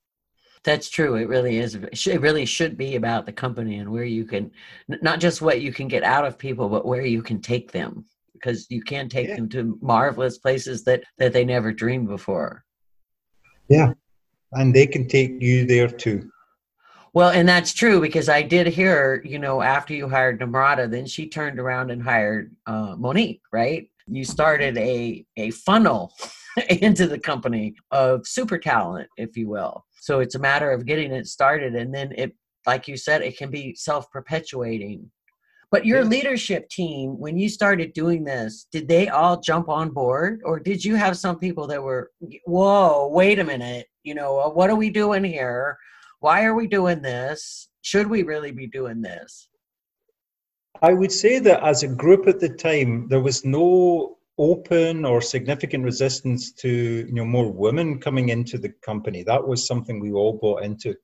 That's 0.63 0.91
true. 0.91 1.15
It 1.15 1.31
really 1.31 1.57
is. 1.57 1.77
It 1.77 2.21
really 2.21 2.45
should 2.45 2.77
be 2.77 2.97
about 2.97 3.25
the 3.25 3.33
company 3.33 3.79
and 3.79 3.91
where 3.91 4.05
you 4.05 4.27
can, 4.27 4.51
not 4.87 5.19
just 5.19 5.41
what 5.41 5.63
you 5.63 5.73
can 5.73 5.89
get 5.89 6.03
out 6.03 6.27
of 6.27 6.37
people, 6.37 6.69
but 6.69 6.85
where 6.85 7.07
you 7.07 7.23
can 7.23 7.41
take 7.41 7.73
them 7.73 8.05
because 8.35 8.67
you 8.69 8.83
can 8.83 9.09
take 9.09 9.29
yeah. 9.29 9.37
them 9.37 9.49
to 9.49 9.79
marvelous 9.81 10.37
places 10.37 10.85
that 10.85 11.03
that 11.17 11.33
they 11.33 11.45
never 11.47 11.73
dreamed 11.73 12.09
before. 12.09 12.67
Yeah, 13.71 13.95
and 14.53 14.75
they 14.75 14.87
can 14.87 15.09
take 15.09 15.41
you 15.41 15.65
there 15.65 15.89
too. 15.89 16.31
Well, 17.13 17.31
and 17.31 17.49
that's 17.49 17.73
true 17.73 18.01
because 18.01 18.29
I 18.29 18.43
did 18.43 18.69
hear, 18.69 19.23
you 19.25 19.39
know, 19.39 19.63
after 19.63 19.95
you 19.95 20.09
hired 20.09 20.41
Namrata, 20.41 20.89
then 20.91 21.07
she 21.07 21.29
turned 21.29 21.59
around 21.59 21.91
and 21.91 22.03
hired 22.03 22.55
uh, 22.67 22.95
Monique, 22.97 23.43
right? 23.53 23.89
You 24.07 24.25
started 24.25 24.79
a 24.79 25.25
a 25.37 25.51
funnel 25.51 26.13
into 26.69 27.07
the 27.07 27.19
company 27.19 27.75
of 27.91 28.27
super 28.27 28.59
talent, 28.59 29.09
if 29.17 29.37
you 29.37 29.49
will. 29.49 29.85
So 30.01 30.21
it's 30.21 30.35
a 30.35 30.41
matter 30.41 30.71
of 30.71 30.87
getting 30.87 31.13
it 31.13 31.27
started. 31.27 31.75
And 31.75 31.95
then 31.95 32.13
it, 32.17 32.35
like 32.67 32.89
you 32.89 32.97
said, 32.97 33.23
it 33.23 33.37
can 33.37 33.51
be 33.51 33.75
self 33.75 34.11
perpetuating. 34.11 35.11
But 35.71 35.87
your 35.87 36.05
leadership 36.05 36.69
team, 36.69 37.17
when 37.17 37.39
you 37.39 37.49
started 37.49 37.93
doing 37.93 38.25
this, 38.25 38.67
did 38.73 38.89
they 38.89 39.09
all 39.09 39.41
jump 39.41 39.69
on 39.69 39.91
board? 39.91 40.41
Or 40.45 40.59
did 40.59 40.85
you 40.85 40.97
have 40.97 41.17
some 41.17 41.39
people 41.39 41.69
that 41.69 41.81
were, 41.81 42.11
whoa, 42.45 43.09
wait 43.13 43.39
a 43.39 43.45
minute, 43.45 43.87
you 44.03 44.15
know, 44.15 44.41
uh, 44.41 44.51
what 44.51 44.69
are 44.69 44.75
we 44.75 44.91
doing 44.91 45.23
here? 45.23 45.79
Why 46.21 46.45
are 46.45 46.55
we 46.55 46.67
doing 46.67 47.03
this? 47.03 47.69
Should 47.83 48.07
we 48.07 48.23
really 48.23 48.53
be 48.53 48.67
doing 48.67 49.01
this? 49.01 49.49
I 50.83 50.93
would 50.93 51.13
say 51.13 51.39
that 51.41 51.63
as 51.63 51.83
a 51.83 51.89
group 51.89 52.27
at 52.27 52.41
the 52.41 52.49
time, 52.49 53.09
there 53.09 53.21
was 53.21 53.45
no 53.45 54.19
open 54.41 55.05
or 55.05 55.21
significant 55.21 55.85
resistance 55.85 56.53
to 56.53 56.71
you 57.07 57.13
know 57.13 57.27
more 57.27 57.53
women 57.53 58.01
coming 58.01 58.31
into 58.31 58.57
the 58.57 58.71
company 58.83 59.23
that 59.23 59.47
was 59.47 59.67
something 59.67 60.01
we 60.01 60.13
all 60.13 60.39
bought 60.41 60.63
into 60.63 60.95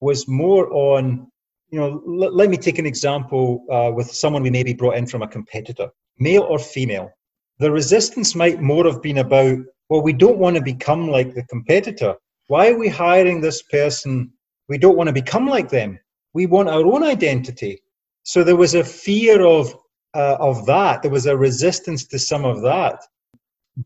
was 0.00 0.26
more 0.26 0.72
on 0.72 1.30
you 1.68 1.78
know 1.78 2.02
l- 2.06 2.34
let 2.34 2.48
me 2.48 2.56
take 2.56 2.78
an 2.78 2.86
example 2.86 3.64
uh, 3.70 3.90
with 3.94 4.10
someone 4.10 4.42
we 4.42 4.48
maybe 4.48 4.72
brought 4.72 4.96
in 4.96 5.06
from 5.06 5.20
a 5.20 5.28
competitor 5.28 5.90
male 6.18 6.42
or 6.42 6.58
female 6.58 7.10
the 7.58 7.70
resistance 7.70 8.34
might 8.34 8.62
more 8.62 8.86
have 8.86 9.02
been 9.02 9.18
about 9.18 9.58
well 9.90 10.02
we 10.02 10.14
don't 10.14 10.38
want 10.38 10.56
to 10.56 10.62
become 10.62 11.06
like 11.08 11.34
the 11.34 11.44
competitor 11.48 12.14
why 12.48 12.70
are 12.70 12.78
we 12.78 12.88
hiring 12.88 13.40
this 13.40 13.62
person 13.62 14.30
we 14.68 14.76
don't 14.76 14.96
want 14.96 15.06
to 15.06 15.22
become 15.22 15.46
like 15.46 15.70
them 15.70 15.98
we 16.34 16.46
want 16.46 16.68
our 16.68 16.84
own 16.84 17.02
identity 17.02 17.80
so 18.24 18.44
there 18.44 18.56
was 18.56 18.74
a 18.74 18.84
fear 18.84 19.42
of 19.46 19.74
uh, 20.14 20.36
of 20.40 20.66
that. 20.66 21.02
There 21.02 21.10
was 21.10 21.26
a 21.26 21.36
resistance 21.36 22.04
to 22.06 22.18
some 22.18 22.44
of 22.44 22.62
that. 22.62 23.00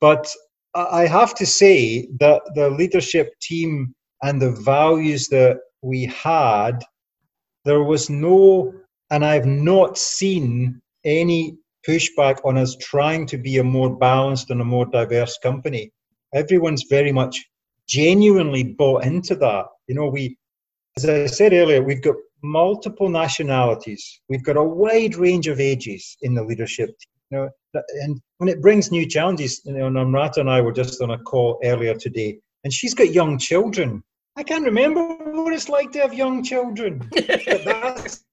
But 0.00 0.26
I 0.74 1.06
have 1.06 1.34
to 1.34 1.46
say 1.46 2.08
that 2.20 2.40
the 2.54 2.70
leadership 2.70 3.38
team 3.40 3.94
and 4.22 4.40
the 4.40 4.52
values 4.52 5.28
that 5.28 5.58
we 5.82 6.06
had, 6.06 6.82
there 7.64 7.82
was 7.82 8.08
no, 8.08 8.72
and 9.10 9.24
I've 9.24 9.46
not 9.46 9.98
seen 9.98 10.80
any 11.04 11.58
pushback 11.86 12.38
on 12.44 12.56
us 12.56 12.76
trying 12.80 13.26
to 13.26 13.36
be 13.36 13.58
a 13.58 13.64
more 13.64 13.94
balanced 13.96 14.50
and 14.50 14.60
a 14.60 14.64
more 14.64 14.86
diverse 14.86 15.36
company. 15.42 15.92
Everyone's 16.32 16.84
very 16.88 17.12
much 17.12 17.44
genuinely 17.92 18.64
bought 18.64 19.04
into 19.04 19.34
that. 19.36 19.66
You 19.86 19.94
know, 19.94 20.08
we, 20.08 20.36
as 20.96 21.06
I 21.06 21.26
said 21.26 21.52
earlier, 21.52 21.82
we've 21.82 22.02
got 22.02 22.16
multiple 22.42 23.10
nationalities. 23.10 24.20
We've 24.30 24.42
got 24.42 24.56
a 24.56 24.62
wide 24.62 25.14
range 25.16 25.46
of 25.46 25.60
ages 25.60 26.16
in 26.22 26.34
the 26.34 26.42
leadership 26.42 26.88
team. 26.88 27.12
You 27.30 27.38
know, 27.38 27.82
and 28.02 28.20
when 28.38 28.48
it 28.48 28.62
brings 28.62 28.90
new 28.90 29.06
challenges, 29.06 29.62
you 29.64 29.72
know, 29.72 29.90
Namrata 29.90 30.38
and 30.38 30.50
I 30.50 30.60
were 30.60 30.72
just 30.72 31.02
on 31.02 31.10
a 31.10 31.18
call 31.18 31.58
earlier 31.64 31.94
today, 31.94 32.38
and 32.64 32.72
she's 32.72 32.94
got 32.94 33.12
young 33.12 33.38
children. 33.38 34.02
I 34.36 34.42
can't 34.42 34.64
remember 34.64 35.02
what 35.42 35.52
it's 35.52 35.68
like 35.68 35.92
to 35.92 36.00
have 36.00 36.14
young 36.14 36.42
children. 36.42 36.98
but 37.12 37.64
that's 37.64 38.24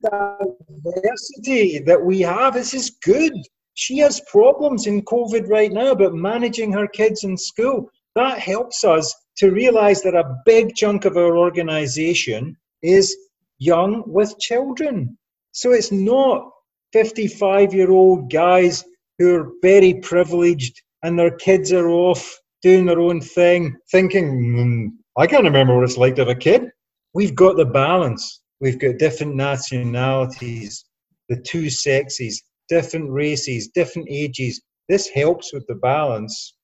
the 0.00 0.56
diversity 0.84 1.78
that 1.80 2.02
we 2.02 2.20
have. 2.22 2.54
This 2.54 2.72
is 2.72 2.90
good. 3.04 3.34
She 3.74 3.98
has 3.98 4.20
problems 4.30 4.86
in 4.86 5.02
COVID 5.02 5.48
right 5.48 5.72
now, 5.72 5.94
but 5.94 6.14
managing 6.14 6.72
her 6.72 6.86
kids 6.86 7.24
in 7.24 7.36
school, 7.36 7.90
that 8.16 8.38
helps 8.38 8.84
us 8.84 9.14
to 9.36 9.50
realize 9.50 10.02
that 10.02 10.14
a 10.14 10.36
big 10.44 10.74
chunk 10.74 11.04
of 11.04 11.16
our 11.16 11.36
organization 11.36 12.56
is 12.82 13.16
young 13.58 14.02
with 14.06 14.38
children. 14.38 15.16
So 15.52 15.72
it's 15.72 15.92
not 15.92 16.50
55 16.92 17.72
year 17.72 17.90
old 17.90 18.30
guys 18.30 18.84
who 19.18 19.34
are 19.34 19.52
very 19.62 19.94
privileged 19.94 20.80
and 21.02 21.18
their 21.18 21.36
kids 21.36 21.72
are 21.72 21.88
off 21.88 22.38
doing 22.62 22.86
their 22.86 23.00
own 23.00 23.20
thing, 23.20 23.76
thinking, 23.90 24.26
mm, 24.26 24.88
I 25.16 25.26
can't 25.26 25.44
remember 25.44 25.74
what 25.74 25.84
it's 25.84 25.96
like 25.96 26.16
to 26.16 26.22
have 26.22 26.28
a 26.28 26.34
kid. 26.34 26.70
We've 27.14 27.34
got 27.34 27.56
the 27.56 27.64
balance. 27.64 28.42
We've 28.60 28.78
got 28.78 28.98
different 28.98 29.34
nationalities, 29.34 30.84
the 31.28 31.36
two 31.36 31.70
sexes, 31.70 32.42
different 32.68 33.10
races, 33.10 33.68
different 33.68 34.08
ages. 34.10 34.60
This 34.88 35.08
helps 35.08 35.52
with 35.52 35.66
the 35.66 35.76
balance. 35.76 36.54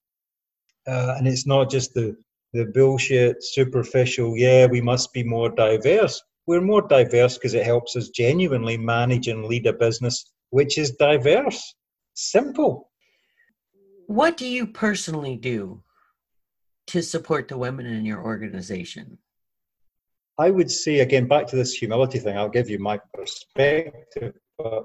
Uh, 0.86 1.14
and 1.16 1.26
it's 1.26 1.46
not 1.46 1.70
just 1.70 1.94
the 1.94 2.16
the 2.52 2.64
bullshit, 2.64 3.42
superficial, 3.44 4.36
yeah, 4.36 4.66
we 4.66 4.80
must 4.80 5.12
be 5.12 5.22
more 5.22 5.50
diverse. 5.50 6.22
We're 6.46 6.62
more 6.62 6.86
diverse 6.86 7.36
because 7.36 7.54
it 7.54 7.64
helps 7.64 7.96
us 7.96 8.08
genuinely 8.08 8.78
manage 8.78 9.28
and 9.28 9.44
lead 9.44 9.66
a 9.66 9.72
business 9.72 10.32
which 10.50 10.78
is 10.78 10.92
diverse. 10.92 11.74
Simple. 12.14 12.90
What 14.06 14.36
do 14.36 14.46
you 14.46 14.68
personally 14.68 15.36
do 15.36 15.82
to 16.86 17.02
support 17.02 17.48
the 17.48 17.58
women 17.58 17.84
in 17.86 18.04
your 18.04 18.24
organization? 18.24 19.18
I 20.38 20.50
would 20.50 20.70
say, 20.70 21.00
again, 21.00 21.26
back 21.26 21.46
to 21.48 21.56
this 21.56 21.72
humility 21.72 22.20
thing, 22.20 22.36
I'll 22.38 22.48
give 22.48 22.70
you 22.70 22.78
my 22.78 23.00
perspective, 23.12 24.34
but 24.56 24.84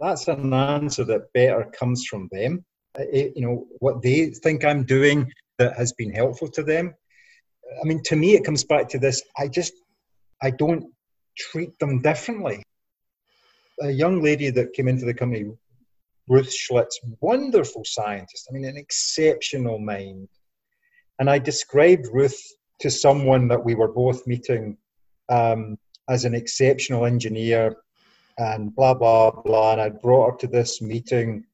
that's 0.00 0.28
an 0.28 0.52
answer 0.54 1.04
that 1.04 1.32
better 1.34 1.70
comes 1.78 2.06
from 2.06 2.28
them. 2.32 2.64
It, 2.96 3.32
you 3.36 3.46
know, 3.46 3.66
what 3.78 4.02
they 4.02 4.26
think 4.26 4.64
I'm 4.64 4.84
doing 4.84 5.32
that 5.58 5.76
has 5.76 5.92
been 5.92 6.12
helpful 6.12 6.48
to 6.48 6.62
them. 6.62 6.94
I 7.82 7.86
mean, 7.86 8.02
to 8.04 8.16
me, 8.16 8.34
it 8.34 8.44
comes 8.44 8.64
back 8.64 8.88
to 8.90 8.98
this. 8.98 9.22
I 9.38 9.48
just 9.48 9.72
I 10.42 10.50
don't 10.50 10.92
treat 11.36 11.78
them 11.78 12.02
differently. 12.02 12.62
A 13.80 13.90
young 13.90 14.22
lady 14.22 14.50
that 14.50 14.74
came 14.74 14.88
into 14.88 15.06
the 15.06 15.14
company, 15.14 15.50
Ruth 16.28 16.52
Schlitz, 16.52 16.96
wonderful 17.20 17.84
scientist, 17.84 18.48
I 18.48 18.52
mean, 18.52 18.64
an 18.64 18.76
exceptional 18.76 19.78
mind. 19.78 20.28
And 21.18 21.30
I 21.30 21.38
described 21.38 22.08
Ruth 22.12 22.40
to 22.80 22.90
someone 22.90 23.48
that 23.48 23.64
we 23.64 23.74
were 23.74 23.92
both 23.92 24.26
meeting 24.26 24.76
um, 25.28 25.78
as 26.08 26.24
an 26.24 26.34
exceptional 26.34 27.06
engineer 27.06 27.76
and 28.38 28.74
blah, 28.74 28.94
blah, 28.94 29.30
blah. 29.30 29.72
And 29.72 29.80
I 29.80 29.88
brought 29.88 30.32
her 30.32 30.36
to 30.38 30.46
this 30.48 30.82
meeting. 30.82 31.44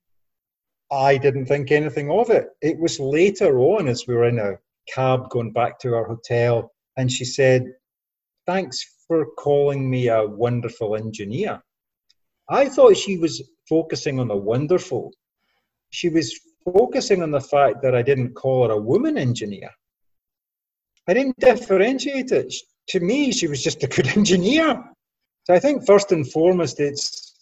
I 0.90 1.18
didn't 1.18 1.46
think 1.46 1.70
anything 1.70 2.10
of 2.10 2.30
it. 2.30 2.48
It 2.62 2.78
was 2.78 2.98
later 2.98 3.58
on, 3.58 3.88
as 3.88 4.06
we 4.06 4.14
were 4.14 4.28
in 4.28 4.38
a 4.38 4.58
cab 4.92 5.28
going 5.30 5.52
back 5.52 5.78
to 5.80 5.94
our 5.94 6.04
hotel, 6.04 6.72
and 6.96 7.10
she 7.10 7.24
said, 7.24 7.66
Thanks 8.46 8.78
for 9.06 9.26
calling 9.38 9.90
me 9.90 10.08
a 10.08 10.26
wonderful 10.26 10.96
engineer. 10.96 11.62
I 12.48 12.68
thought 12.68 12.96
she 12.96 13.18
was 13.18 13.42
focusing 13.68 14.18
on 14.18 14.28
the 14.28 14.36
wonderful. 14.36 15.12
She 15.90 16.08
was 16.08 16.38
focusing 16.64 17.22
on 17.22 17.30
the 17.30 17.40
fact 17.40 17.82
that 17.82 17.94
I 17.94 18.00
didn't 18.00 18.34
call 18.34 18.66
her 18.66 18.72
a 18.72 18.80
woman 18.80 19.18
engineer. 19.18 19.70
I 21.06 21.14
didn't 21.14 21.38
differentiate 21.38 22.32
it. 22.32 22.54
To 22.88 23.00
me, 23.00 23.32
she 23.32 23.48
was 23.48 23.62
just 23.62 23.82
a 23.84 23.86
good 23.86 24.08
engineer. 24.16 24.82
So 25.44 25.54
I 25.54 25.58
think 25.58 25.86
first 25.86 26.12
and 26.12 26.30
foremost, 26.30 26.80
it's 26.80 27.34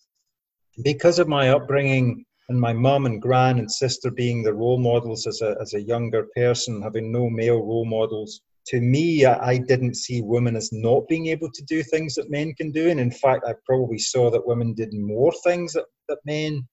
because 0.82 1.20
of 1.20 1.28
my 1.28 1.50
upbringing 1.50 2.24
and 2.48 2.60
my 2.60 2.72
mum 2.72 3.06
and 3.06 3.20
gran 3.20 3.58
and 3.58 3.70
sister 3.70 4.10
being 4.10 4.42
the 4.42 4.54
role 4.54 4.78
models 4.78 5.26
as 5.26 5.40
a, 5.42 5.56
as 5.60 5.74
a 5.74 5.82
younger 5.82 6.28
person, 6.34 6.80
having 6.82 7.10
no 7.10 7.28
male 7.28 7.60
role 7.60 7.84
models. 7.84 8.40
To 8.68 8.80
me, 8.80 9.24
I, 9.24 9.50
I 9.50 9.58
didn't 9.58 9.94
see 9.94 10.22
women 10.22 10.56
as 10.56 10.70
not 10.72 11.08
being 11.08 11.26
able 11.26 11.50
to 11.50 11.64
do 11.64 11.82
things 11.82 12.14
that 12.14 12.30
men 12.30 12.54
can 12.54 12.70
do. 12.70 12.88
And 12.88 13.00
in 13.00 13.10
fact, 13.10 13.44
I 13.46 13.54
probably 13.64 13.98
saw 13.98 14.30
that 14.30 14.46
women 14.46 14.74
did 14.74 14.92
more 14.92 15.32
things 15.44 15.72
that, 15.72 15.86
that 16.08 16.18
men 16.24 16.66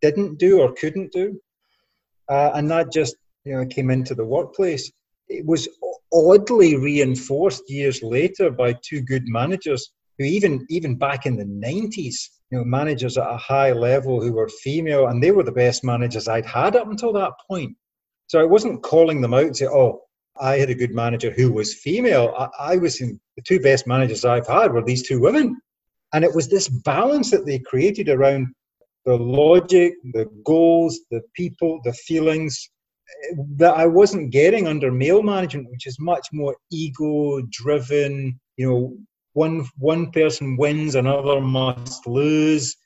didn't 0.00 0.38
do 0.38 0.60
or 0.60 0.72
couldn't 0.74 1.12
do. 1.12 1.38
Uh, 2.28 2.52
and 2.54 2.70
that 2.70 2.92
just 2.92 3.16
you 3.44 3.54
know 3.54 3.66
came 3.66 3.90
into 3.90 4.14
the 4.14 4.24
workplace. 4.24 4.90
It 5.28 5.44
was 5.44 5.68
oddly 6.12 6.76
reinforced 6.76 7.68
years 7.68 8.02
later 8.02 8.50
by 8.50 8.74
two 8.82 9.02
good 9.02 9.24
managers 9.26 9.90
who 10.18 10.24
even 10.24 10.66
even 10.68 10.96
back 10.96 11.26
in 11.26 11.36
the 11.36 11.44
90s 11.44 12.16
you 12.50 12.58
know 12.58 12.64
managers 12.64 13.18
at 13.18 13.30
a 13.30 13.36
high 13.36 13.72
level 13.72 14.20
who 14.20 14.32
were 14.32 14.48
female 14.48 15.08
and 15.08 15.22
they 15.22 15.30
were 15.30 15.42
the 15.42 15.52
best 15.52 15.84
managers 15.84 16.28
i'd 16.28 16.46
had 16.46 16.76
up 16.76 16.88
until 16.88 17.12
that 17.12 17.32
point 17.48 17.76
so 18.26 18.40
i 18.40 18.44
wasn't 18.44 18.82
calling 18.82 19.20
them 19.20 19.34
out 19.34 19.44
and 19.44 19.56
say 19.56 19.66
oh 19.66 20.00
i 20.40 20.56
had 20.56 20.70
a 20.70 20.74
good 20.74 20.94
manager 20.94 21.30
who 21.30 21.52
was 21.52 21.74
female 21.74 22.34
i, 22.38 22.72
I 22.72 22.76
was 22.76 23.00
in 23.00 23.20
the 23.36 23.42
two 23.42 23.60
best 23.60 23.86
managers 23.86 24.24
i've 24.24 24.46
had 24.46 24.72
were 24.72 24.84
these 24.84 25.06
two 25.06 25.20
women 25.20 25.60
and 26.12 26.24
it 26.24 26.34
was 26.34 26.48
this 26.48 26.68
balance 26.68 27.30
that 27.30 27.44
they 27.44 27.58
created 27.58 28.08
around 28.08 28.48
the 29.04 29.16
logic 29.16 29.94
the 30.12 30.26
goals 30.44 31.00
the 31.10 31.22
people 31.34 31.80
the 31.84 31.92
feelings 31.92 32.70
eh, 33.24 33.36
that 33.56 33.74
I 33.74 33.86
wasn't 33.86 34.30
getting 34.30 34.66
under 34.66 34.90
male 34.92 35.22
management, 35.22 35.70
which 35.70 35.86
is 35.86 35.98
much 35.98 36.28
more 36.30 36.54
ego 36.70 37.40
driven. 37.50 38.38
You 38.56 38.70
know, 38.70 38.96
one 39.44 39.64
one 39.78 40.10
person 40.10 40.56
wins, 40.56 40.94
another 40.94 41.40
must 41.40 42.06
lose. 42.06 42.76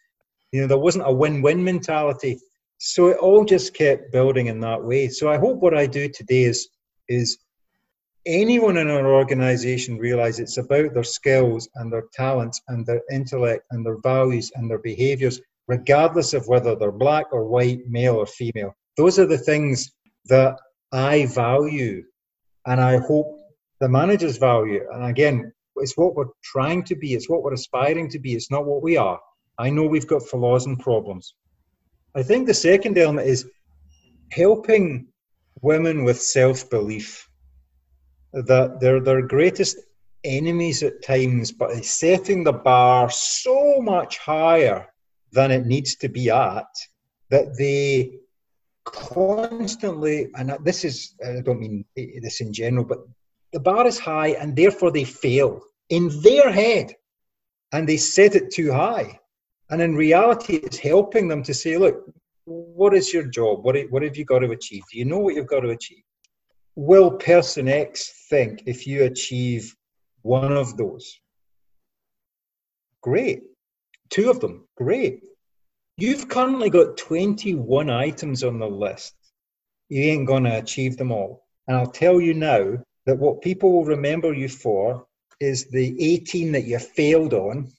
You 0.53 0.61
know, 0.61 0.67
there 0.67 0.87
wasn't 0.87 1.09
a 1.09 1.12
win 1.12 1.41
win 1.41 1.65
mentality. 1.65 2.38
So 2.79 3.07
it 3.09 3.19
all 3.19 3.45
just 3.45 3.75
kept 3.75 4.12
building 4.12 4.47
in 4.49 4.59
that 4.61 4.83
way. 4.83 5.09
So 5.09 5.31
I 5.31 5.38
hope 5.38 5.59
what 5.61 5.77
I 5.83 5.87
do 5.87 6.09
today 6.09 6.45
is 6.53 6.69
is 7.09 7.38
anyone 8.27 8.77
in 8.77 8.88
our 8.88 9.15
organization 9.23 9.99
realize 9.99 10.38
it's 10.38 10.59
about 10.59 10.93
their 10.95 11.11
skills 11.19 11.69
and 11.77 11.93
their 11.93 12.05
talents 12.12 12.61
and 12.69 12.85
their 12.85 13.03
intellect 13.11 13.65
and 13.71 13.85
their 13.85 13.99
values 14.03 14.53
and 14.55 14.71
their 14.71 14.79
behaviors, 14.91 15.41
regardless 15.69 16.35
of 16.35 16.47
whether 16.49 16.75
they're 16.77 16.93
black 17.07 17.27
or 17.33 17.45
white, 17.45 17.81
male 17.88 18.17
or 18.17 18.27
female. 18.27 18.73
Those 18.97 19.19
are 19.19 19.27
the 19.27 19.45
things 19.51 19.93
that 20.27 20.57
I 20.93 21.27
value 21.27 22.05
and 22.67 22.81
I 22.81 22.99
hope 22.99 23.38
the 23.81 23.88
managers 23.88 24.37
value. 24.38 24.83
And 24.93 25.05
again, 25.07 25.53
it's 25.77 25.97
what 25.97 26.15
we're 26.15 26.27
trying 26.43 26.85
to 26.85 26.97
be, 26.97 27.15
it's 27.15 27.29
what 27.29 27.43
we're 27.43 27.55
aspiring 27.55 28.09
to 28.11 28.19
be, 28.19 28.35
it's 28.35 28.51
not 28.51 28.67
what 28.67 28.83
we 28.83 28.97
are. 28.97 29.19
I 29.59 29.71
know 29.71 29.85
we've 29.85 30.07
got 30.07 30.23
flaws 30.23 30.67
and 30.67 30.79
problems. 30.79 31.35
I 32.15 32.23
think 32.23 32.47
the 32.47 32.55
second 32.55 32.99
element 32.99 33.29
is 33.29 33.49
helping 34.31 35.07
women 35.61 36.05
with 36.05 36.21
self 36.21 36.69
belief 36.69 37.29
that 38.33 38.81
they're 38.81 39.01
their 39.01 39.23
greatest 39.23 39.79
enemies 40.25 40.83
at 40.83 41.03
times, 41.03 41.53
but 41.53 41.85
setting 41.85 42.45
the 42.45 42.53
bar 42.53 43.11
so 43.11 43.81
much 43.81 44.19
higher 44.19 44.87
than 45.33 45.51
it 45.51 45.67
needs 45.67 45.97
to 45.97 46.09
be 46.09 46.31
at 46.31 46.67
that 47.31 47.57
they 47.57 48.19
constantly, 48.85 50.29
and 50.37 50.57
this 50.65 50.85
is, 50.85 51.15
I 51.27 51.41
don't 51.41 51.61
mean 51.61 51.85
this 51.97 52.41
in 52.41 52.53
general, 52.53 52.85
but 52.85 52.99
the 53.53 53.61
bar 53.61 53.87
is 53.87 53.99
high 53.99 54.31
and 54.31 54.57
therefore 54.57 54.91
they 54.91 55.05
fail 55.05 55.61
in 55.91 56.11
their 56.23 56.51
head 56.51 56.95
and 57.73 57.88
they 57.88 57.97
set 57.97 58.35
it 58.35 58.51
too 58.51 58.73
high. 58.73 59.19
And 59.71 59.81
in 59.81 59.95
reality, 59.95 60.57
it's 60.57 60.79
helping 60.79 61.29
them 61.29 61.43
to 61.45 61.55
say, 61.55 61.77
look, 61.79 62.05
what 62.45 62.95
is 62.95 63.12
your 63.12 63.25
job? 63.25 63.65
What, 63.65 63.77
have 63.77 64.17
you 64.17 64.25
got 64.25 64.41
to 64.41 64.51
achieve? 64.51 64.83
Do 64.91 64.99
you 64.99 65.05
know 65.05 65.19
what 65.19 65.35
you've 65.35 65.47
got 65.47 65.61
to 65.61 65.71
achieve? 65.71 66.03
Will 66.75 67.11
person 67.12 67.69
X 67.69 68.27
think 68.29 68.62
if 68.67 68.87
you 68.87 69.05
achieve 69.05 69.75
one 70.23 70.53
of 70.53 70.77
those? 70.77 71.19
Great. 73.03 73.43
Two 74.11 74.31
of 74.31 74.41
them, 74.41 74.67
great. 74.77 75.23
You've 75.97 76.29
currently 76.29 76.71
got 76.71 76.97
21 76.97 77.91
items 77.91 78.43
on 78.43 78.59
the 78.59 78.69
list. 78.69 79.15
You 79.88 80.03
ain't 80.03 80.27
going 80.27 80.45
to 80.45 80.59
achieve 80.59 80.97
them 80.97 81.12
all. 81.12 81.47
And 81.69 81.77
I'll 81.77 81.91
tell 81.91 82.21
you 82.21 82.35
now 82.35 82.79
that 83.07 83.19
what 83.19 83.43
people 83.43 83.73
will 83.73 83.85
remember 83.85 84.33
you 84.33 84.49
for 84.49 85.07
is 85.41 85.67
the 85.67 85.97
18 86.01 86.53
that 86.53 86.65
you 86.65 86.79
failed 86.79 87.35
on, 87.35 87.73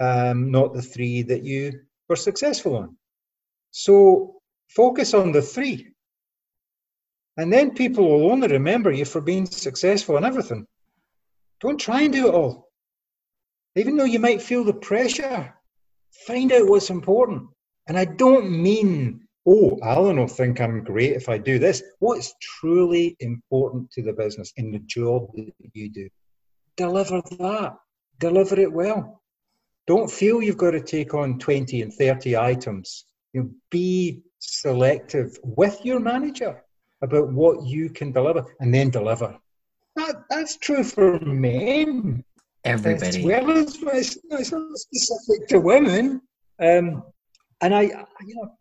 um, 0.00 0.50
not 0.50 0.72
the 0.72 0.82
three 0.82 1.22
that 1.22 1.44
you 1.44 1.72
were 2.08 2.16
successful 2.16 2.76
on. 2.76 2.96
So 3.70 4.40
focus 4.68 5.14
on 5.14 5.32
the 5.32 5.42
three. 5.42 5.88
And 7.36 7.52
then 7.52 7.74
people 7.74 8.08
will 8.08 8.30
only 8.30 8.48
remember 8.48 8.90
you 8.90 9.04
for 9.04 9.20
being 9.20 9.46
successful 9.46 10.16
in 10.16 10.24
everything. 10.24 10.66
Don't 11.60 11.78
try 11.78 12.02
and 12.02 12.12
do 12.12 12.28
it 12.28 12.34
all. 12.34 12.70
Even 13.76 13.96
though 13.96 14.04
you 14.04 14.18
might 14.18 14.42
feel 14.42 14.64
the 14.64 14.74
pressure 14.74 15.54
Find 16.26 16.52
out 16.52 16.68
what's 16.68 16.90
important. 16.90 17.48
And 17.86 17.98
I 17.98 18.04
don't 18.04 18.50
mean, 18.50 19.19
oh, 19.46 19.78
Alan 19.82 20.16
will 20.16 20.28
think 20.28 20.60
I'm 20.60 20.84
great 20.84 21.12
if 21.12 21.28
I 21.28 21.38
do 21.38 21.58
this. 21.58 21.82
What's 21.98 22.34
truly 22.40 23.16
important 23.20 23.90
to 23.92 24.02
the 24.02 24.12
business 24.12 24.52
in 24.56 24.70
the 24.70 24.80
job 24.80 25.28
that 25.34 25.52
you 25.72 25.90
do? 25.90 26.08
Deliver 26.76 27.22
that. 27.38 27.76
Deliver 28.18 28.60
it 28.60 28.72
well. 28.72 29.22
Don't 29.86 30.10
feel 30.10 30.42
you've 30.42 30.56
got 30.56 30.72
to 30.72 30.80
take 30.80 31.14
on 31.14 31.38
20 31.38 31.82
and 31.82 31.92
30 31.92 32.36
items. 32.36 33.06
You 33.32 33.42
know, 33.42 33.50
be 33.70 34.22
selective 34.38 35.38
with 35.42 35.84
your 35.84 36.00
manager 36.00 36.62
about 37.02 37.32
what 37.32 37.64
you 37.64 37.90
can 37.90 38.12
deliver 38.12 38.44
and 38.60 38.72
then 38.72 38.90
deliver. 38.90 39.38
That, 39.96 40.24
that's 40.28 40.56
true 40.58 40.84
for 40.84 41.18
men 41.20 42.24
everybody. 42.64 43.18
As 43.18 43.24
well 43.24 43.50
as 43.50 43.78
it's, 44.30 44.52
not 44.52 44.78
specific 44.78 45.48
to 45.48 45.60
women. 45.60 46.20
Um, 46.60 47.02
and 47.62 47.74
I, 47.74 47.82
you 47.82 48.34
know, 48.34 48.52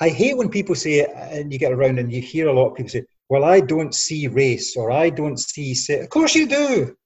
I 0.00 0.08
hate 0.10 0.36
when 0.36 0.48
people 0.48 0.74
say 0.74 1.04
and 1.04 1.52
you 1.52 1.58
get 1.58 1.72
around 1.72 1.98
and 1.98 2.12
you 2.12 2.20
hear 2.20 2.48
a 2.48 2.52
lot 2.52 2.70
of 2.70 2.76
people 2.76 2.90
say, 2.90 3.04
"Well, 3.28 3.44
I 3.44 3.60
don't 3.60 3.94
see 3.94 4.28
race, 4.28 4.76
or 4.76 4.90
I 4.90 5.10
don't 5.10 5.38
see." 5.38 5.74
Of 5.90 6.08
course, 6.08 6.34
you 6.34 6.46
do. 6.46 6.96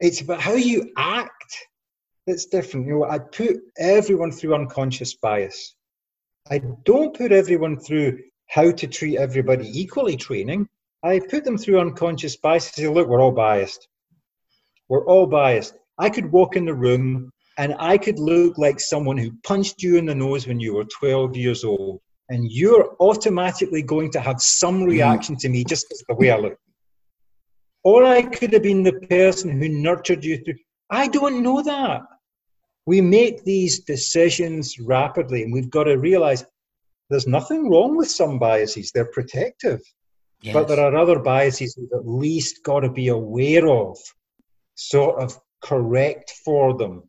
It's 0.00 0.20
about 0.20 0.40
how 0.40 0.54
you 0.54 0.92
act 0.96 1.54
that's 2.26 2.46
different. 2.46 2.86
You 2.86 3.00
know, 3.00 3.04
I 3.04 3.18
put 3.18 3.56
everyone 3.78 4.32
through 4.32 4.54
unconscious 4.54 5.14
bias. 5.14 5.74
I 6.50 6.58
don't 6.84 7.16
put 7.16 7.32
everyone 7.32 7.78
through 7.78 8.18
how 8.48 8.70
to 8.70 8.86
treat 8.86 9.16
everybody 9.16 9.68
equally 9.78 10.16
training. 10.16 10.68
I 11.02 11.20
put 11.20 11.44
them 11.44 11.58
through 11.58 11.80
unconscious 11.80 12.36
bias 12.36 12.66
say, 12.66 12.88
look, 12.88 13.08
we're 13.08 13.20
all 13.20 13.32
biased. 13.32 13.88
We're 14.88 15.06
all 15.06 15.26
biased. 15.26 15.74
I 15.98 16.10
could 16.10 16.30
walk 16.30 16.56
in 16.56 16.64
the 16.64 16.74
room 16.74 17.30
and 17.58 17.74
I 17.78 17.98
could 17.98 18.18
look 18.18 18.58
like 18.58 18.80
someone 18.80 19.16
who 19.16 19.32
punched 19.44 19.82
you 19.82 19.96
in 19.96 20.06
the 20.06 20.14
nose 20.14 20.46
when 20.46 20.60
you 20.60 20.74
were 20.74 20.84
12 20.84 21.36
years 21.36 21.64
old. 21.64 22.00
And 22.32 22.50
you're 22.50 22.96
automatically 22.98 23.82
going 23.82 24.10
to 24.12 24.20
have 24.20 24.40
some 24.40 24.80
mm-hmm. 24.80 24.94
reaction 24.94 25.36
to 25.36 25.50
me 25.50 25.64
just 25.64 25.86
the 26.08 26.14
way 26.14 26.30
I 26.30 26.38
look. 26.38 26.56
Or 27.84 28.04
I 28.04 28.22
could 28.22 28.54
have 28.54 28.62
been 28.62 28.82
the 28.82 28.98
person 29.10 29.60
who 29.60 29.68
nurtured 29.68 30.24
you 30.24 30.38
through. 30.38 30.54
I 30.88 31.08
don't 31.08 31.42
know 31.42 31.62
that. 31.62 32.00
We 32.86 33.00
make 33.02 33.44
these 33.44 33.80
decisions 33.80 34.78
rapidly, 34.78 35.42
and 35.42 35.52
we've 35.52 35.70
got 35.70 35.84
to 35.84 35.98
realize 35.98 36.44
there's 37.10 37.26
nothing 37.26 37.70
wrong 37.70 37.96
with 37.96 38.10
some 38.10 38.38
biases. 38.38 38.90
They're 38.90 39.12
protective. 39.18 39.80
Yes. 40.40 40.54
But 40.54 40.68
there 40.68 40.80
are 40.80 40.96
other 40.96 41.18
biases 41.18 41.76
we've 41.76 41.92
at 41.92 42.08
least 42.08 42.64
got 42.64 42.80
to 42.80 42.90
be 42.90 43.08
aware 43.08 43.68
of 43.68 43.98
sort 44.74 45.20
of 45.22 45.38
correct 45.60 46.32
for 46.44 46.76
them. 46.78 47.02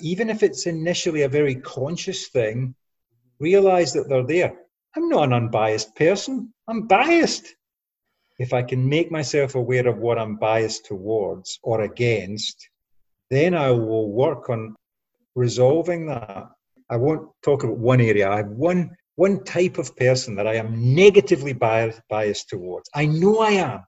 Even 0.00 0.30
if 0.30 0.44
it's 0.44 0.66
initially 0.66 1.22
a 1.22 1.28
very 1.28 1.56
conscious 1.56 2.28
thing, 2.28 2.76
realize 3.42 3.92
that 3.92 4.08
they're 4.08 4.26
there. 4.26 4.54
I'm 4.96 5.08
not 5.08 5.24
an 5.24 5.32
unbiased 5.32 5.94
person, 5.96 6.52
I'm 6.68 6.86
biased. 6.86 7.46
If 8.38 8.52
I 8.52 8.62
can 8.62 8.88
make 8.88 9.10
myself 9.10 9.54
aware 9.54 9.86
of 9.86 9.98
what 9.98 10.18
I'm 10.18 10.36
biased 10.36 10.86
towards 10.86 11.58
or 11.62 11.82
against, 11.82 12.56
then 13.30 13.54
I 13.54 13.70
will 13.70 14.10
work 14.10 14.48
on 14.48 14.74
resolving 15.34 16.06
that. 16.06 16.48
I 16.90 16.96
won't 16.96 17.28
talk 17.42 17.64
about 17.64 17.78
one 17.78 18.00
area. 18.00 18.30
I 18.30 18.38
have 18.38 18.48
one 18.48 18.96
one 19.16 19.44
type 19.44 19.76
of 19.78 19.94
person 19.96 20.34
that 20.36 20.46
I 20.46 20.54
am 20.54 20.94
negatively 20.94 21.52
biased, 21.52 22.00
biased 22.08 22.48
towards. 22.48 22.88
I 22.94 23.04
know 23.06 23.40
I 23.40 23.50
am. 23.50 23.80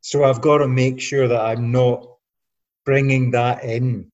So 0.00 0.24
I've 0.24 0.40
got 0.40 0.58
to 0.58 0.68
make 0.68 1.00
sure 1.00 1.28
that 1.28 1.40
I'm 1.40 1.70
not 1.70 2.06
bringing 2.86 3.30
that 3.32 3.62
in 3.62 4.10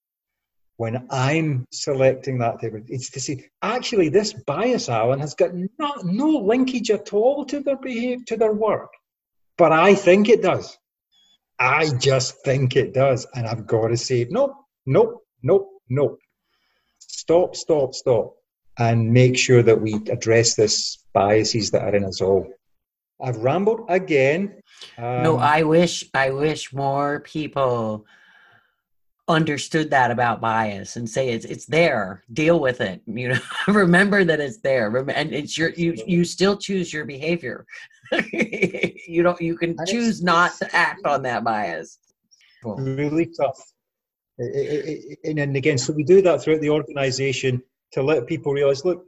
when 0.77 1.07
I'm 1.11 1.67
selecting 1.71 2.39
that 2.39 2.61
type 2.61 2.75
of, 2.75 2.83
it's 2.89 3.11
to 3.11 3.21
see 3.21 3.47
actually 3.63 4.09
this 4.09 4.33
bias, 4.33 4.89
Alan, 4.89 5.21
has 5.21 5.35
got 5.35 5.51
not, 5.79 6.05
no 6.05 6.29
linkage 6.29 6.91
at 6.91 7.13
all 7.13 7.45
to 7.47 7.61
their 7.61 7.77
behavior, 7.77 8.25
to 8.27 8.37
their 8.37 8.53
work. 8.53 8.91
But 9.57 9.73
I 9.73 9.95
think 9.95 10.29
it 10.29 10.43
does. 10.43 10.77
I 11.59 11.91
just 11.91 12.43
think 12.45 12.75
it 12.75 12.93
does. 12.93 13.27
And 13.35 13.47
I've 13.47 13.67
got 13.67 13.89
to 13.89 13.97
say, 13.97 14.27
nope, 14.29 14.55
nope, 14.87 15.23
nope, 15.43 15.69
nope. 15.89 16.19
Stop, 16.99 17.55
stop, 17.55 17.95
stop. 17.95 18.35
And 18.77 19.13
make 19.13 19.39
sure 19.39 19.63
that 19.63 19.81
we 19.81 19.95
address 20.11 20.57
this 20.57 20.99
biases 21.13 21.71
that 21.71 21.83
are 21.83 21.95
in 21.95 22.05
us 22.05 22.21
all. 22.21 22.49
I've 23.23 23.37
rambled 23.37 23.87
again. 23.89 24.61
Um, 24.99 25.23
no, 25.23 25.37
I 25.37 25.63
wish 25.63 26.05
I 26.13 26.31
wish 26.31 26.73
more 26.73 27.21
people 27.21 28.05
understood 29.29 29.91
that 29.91 30.11
about 30.11 30.41
bias 30.41 30.97
and 30.97 31.09
say 31.09 31.31
it's 31.31 31.47
it's 31.47 31.65
there 31.65 32.23
deal 32.35 32.61
with 32.61 32.83
it 32.83 33.01
you 33.07 33.29
know 33.29 33.41
remember 33.69 34.23
that 34.23 34.39
it's 34.41 34.59
there 34.59 34.95
and 34.95 35.33
it's 35.33 35.57
your 35.57 35.71
you 35.71 35.95
you 36.07 36.25
still 36.25 36.57
choose 36.57 36.93
your 36.93 37.05
behavior. 37.05 37.67
You 39.07 39.23
don't 39.23 39.41
you 39.41 39.57
can 39.57 39.77
choose 39.87 40.23
not 40.23 40.57
to 40.59 40.75
act 40.75 41.05
on 41.07 41.23
that 41.23 41.45
bias. 41.45 41.99
Really 42.65 43.27
tough. 43.27 43.61
And 44.39 45.57
again 45.57 45.79
so 45.79 45.93
we 45.93 46.05
do 46.05 46.23
that 46.23 46.43
throughout 46.43 46.63
the 46.63 46.71
organization 46.71 47.63
to 47.93 48.03
let 48.03 48.27
people 48.27 48.53
realize 48.53 48.85
look 48.85 49.05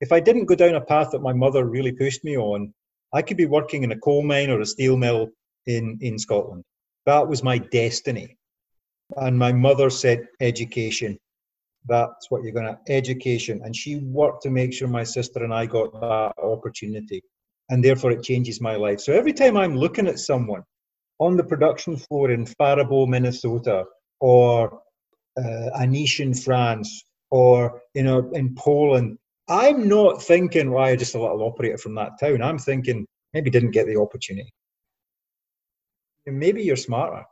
if 0.00 0.12
i 0.12 0.20
didn't 0.20 0.46
go 0.46 0.54
down 0.54 0.76
a 0.76 0.80
path 0.80 1.10
that 1.10 1.20
my 1.20 1.32
mother 1.32 1.64
really 1.66 1.92
pushed 1.92 2.22
me 2.24 2.36
on 2.36 2.72
i 3.12 3.20
could 3.20 3.36
be 3.36 3.46
working 3.46 3.82
in 3.82 3.92
a 3.92 3.98
coal 3.98 4.22
mine 4.22 4.50
or 4.50 4.60
a 4.60 4.66
steel 4.66 4.96
mill 4.96 5.28
in 5.66 5.98
in 6.00 6.18
scotland. 6.18 6.64
That 7.06 7.28
was 7.28 7.42
my 7.42 7.58
destiny 7.58 8.38
and 9.16 9.38
my 9.38 9.52
mother 9.52 9.90
said, 9.90 10.26
education. 10.40 11.18
That's 11.86 12.30
what 12.30 12.42
you're 12.42 12.52
going 12.52 12.66
to, 12.66 12.78
education. 12.92 13.60
And 13.64 13.74
she 13.74 13.96
worked 13.96 14.42
to 14.42 14.50
make 14.50 14.72
sure 14.72 14.88
my 14.88 15.04
sister 15.04 15.42
and 15.42 15.52
I 15.54 15.66
got 15.66 15.92
that 16.00 16.34
opportunity. 16.42 17.22
And 17.70 17.84
therefore, 17.84 18.10
it 18.10 18.22
changes 18.22 18.60
my 18.60 18.76
life. 18.76 19.00
So 19.00 19.12
every 19.12 19.32
time 19.32 19.56
I'm 19.56 19.76
looking 19.76 20.06
at 20.08 20.18
someone 20.18 20.62
on 21.20 21.36
the 21.36 21.44
production 21.44 21.96
floor 21.96 22.30
in 22.30 22.46
Faribault, 22.46 23.08
Minnesota, 23.08 23.84
or 24.20 24.80
uh, 25.38 25.78
Aniche 25.78 26.20
in 26.20 26.34
France, 26.34 27.04
or 27.30 27.80
you 27.94 28.02
know 28.02 28.28
in 28.32 28.54
Poland, 28.56 29.18
I'm 29.48 29.88
not 29.88 30.22
thinking, 30.22 30.70
why 30.70 30.90
well, 30.90 30.96
just 30.96 31.14
a 31.14 31.20
little 31.20 31.46
operator 31.46 31.78
from 31.78 31.94
that 31.94 32.18
town. 32.18 32.42
I'm 32.42 32.58
thinking 32.58 33.06
maybe 33.32 33.50
didn't 33.50 33.70
get 33.70 33.86
the 33.86 34.00
opportunity. 34.00 34.52
Maybe 36.26 36.62
you're 36.62 36.76
smarter. 36.76 37.24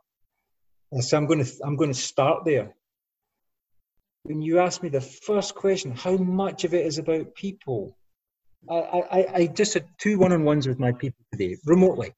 So 0.97 1.17
I'm 1.17 1.27
going 1.27 1.43
to 1.43 1.51
I'm 1.63 1.75
going 1.75 1.91
to 1.91 1.99
start 1.99 2.45
there. 2.45 2.73
When 4.23 4.41
you 4.41 4.59
ask 4.59 4.81
me 4.83 4.89
the 4.89 5.01
first 5.01 5.55
question, 5.55 5.91
how 5.91 6.17
much 6.17 6.63
of 6.63 6.73
it 6.73 6.85
is 6.85 6.97
about 6.97 7.35
people? 7.35 7.95
I, 8.69 8.75
I, 8.75 9.27
I 9.33 9.47
just 9.47 9.73
had 9.73 9.85
two 9.97 10.19
one-on-ones 10.19 10.67
with 10.67 10.79
my 10.79 10.91
people 10.91 11.23
today, 11.31 11.55
remotely. 11.65 12.11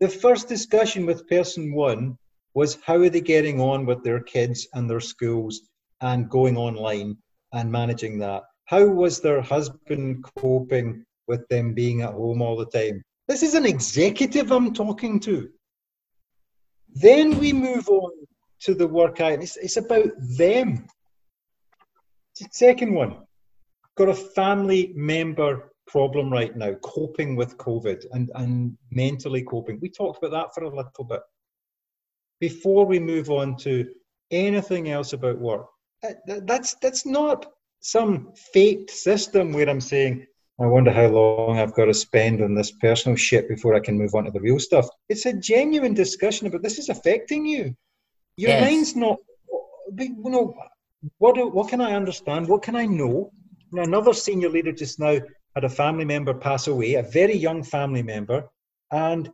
The 0.00 0.08
first 0.08 0.48
discussion 0.48 1.06
with 1.06 1.28
person 1.28 1.72
one 1.72 2.18
was 2.54 2.78
how 2.84 2.96
are 2.96 3.08
they 3.08 3.20
getting 3.20 3.60
on 3.60 3.86
with 3.86 4.02
their 4.02 4.20
kids 4.20 4.66
and 4.74 4.90
their 4.90 5.00
schools 5.00 5.60
and 6.00 6.28
going 6.28 6.56
online 6.56 7.16
and 7.52 7.70
managing 7.70 8.18
that? 8.18 8.42
How 8.64 8.84
was 8.84 9.20
their 9.20 9.40
husband 9.40 10.24
coping 10.36 11.04
with 11.28 11.46
them 11.48 11.74
being 11.74 12.02
at 12.02 12.14
home 12.14 12.42
all 12.42 12.56
the 12.56 12.66
time? 12.66 13.02
This 13.28 13.42
is 13.42 13.54
an 13.54 13.66
executive 13.66 14.50
I'm 14.50 14.72
talking 14.72 15.20
to. 15.20 15.48
Then 16.94 17.38
we 17.38 17.52
move 17.52 17.88
on 17.88 18.12
to 18.60 18.74
the 18.74 18.86
workout. 18.86 19.42
It's, 19.42 19.56
it's 19.56 19.76
about 19.76 20.10
them. 20.36 20.86
Second 22.50 22.94
one, 22.94 23.16
got 23.96 24.08
a 24.08 24.14
family 24.14 24.92
member 24.94 25.72
problem 25.86 26.30
right 26.30 26.54
now, 26.56 26.74
coping 26.82 27.34
with 27.34 27.56
COVID 27.56 28.04
and, 28.12 28.30
and 28.34 28.76
mentally 28.90 29.42
coping. 29.42 29.78
We 29.80 29.88
talked 29.88 30.22
about 30.22 30.32
that 30.32 30.54
for 30.54 30.64
a 30.64 30.74
little 30.74 31.04
bit. 31.04 31.20
Before 32.40 32.86
we 32.86 33.00
move 33.00 33.30
on 33.30 33.56
to 33.58 33.88
anything 34.30 34.90
else 34.90 35.12
about 35.12 35.38
work, 35.38 35.66
that's, 36.26 36.74
that's 36.74 37.04
not 37.06 37.46
some 37.80 38.32
faked 38.52 38.90
system 38.90 39.52
where 39.52 39.68
I'm 39.68 39.80
saying, 39.80 40.26
I 40.60 40.66
wonder 40.66 40.90
how 40.90 41.06
long 41.06 41.58
I've 41.58 41.74
got 41.74 41.84
to 41.84 41.94
spend 41.94 42.42
on 42.42 42.54
this 42.54 42.72
personal 42.72 43.16
shit 43.16 43.48
before 43.48 43.76
I 43.76 43.80
can 43.80 43.96
move 43.96 44.14
on 44.14 44.24
to 44.24 44.32
the 44.32 44.40
real 44.40 44.58
stuff. 44.58 44.88
It's 45.08 45.24
a 45.24 45.32
genuine 45.32 45.94
discussion 45.94 46.48
about 46.48 46.62
this 46.62 46.78
is 46.78 46.88
affecting 46.88 47.46
you. 47.46 47.76
Your 48.36 48.50
yes. 48.50 48.60
mind's 48.62 48.96
not, 48.96 49.18
you 49.96 50.16
know, 50.24 50.54
what, 51.18 51.36
do, 51.36 51.48
what 51.48 51.68
can 51.68 51.80
I 51.80 51.94
understand? 51.94 52.48
What 52.48 52.62
can 52.62 52.74
I 52.74 52.86
know? 52.86 53.30
Now, 53.70 53.82
another 53.82 54.12
senior 54.12 54.48
leader 54.48 54.72
just 54.72 54.98
now 54.98 55.18
had 55.54 55.64
a 55.64 55.68
family 55.68 56.04
member 56.04 56.34
pass 56.34 56.66
away, 56.66 56.94
a 56.94 57.02
very 57.02 57.36
young 57.36 57.62
family 57.62 58.02
member, 58.02 58.44
and 58.90 59.30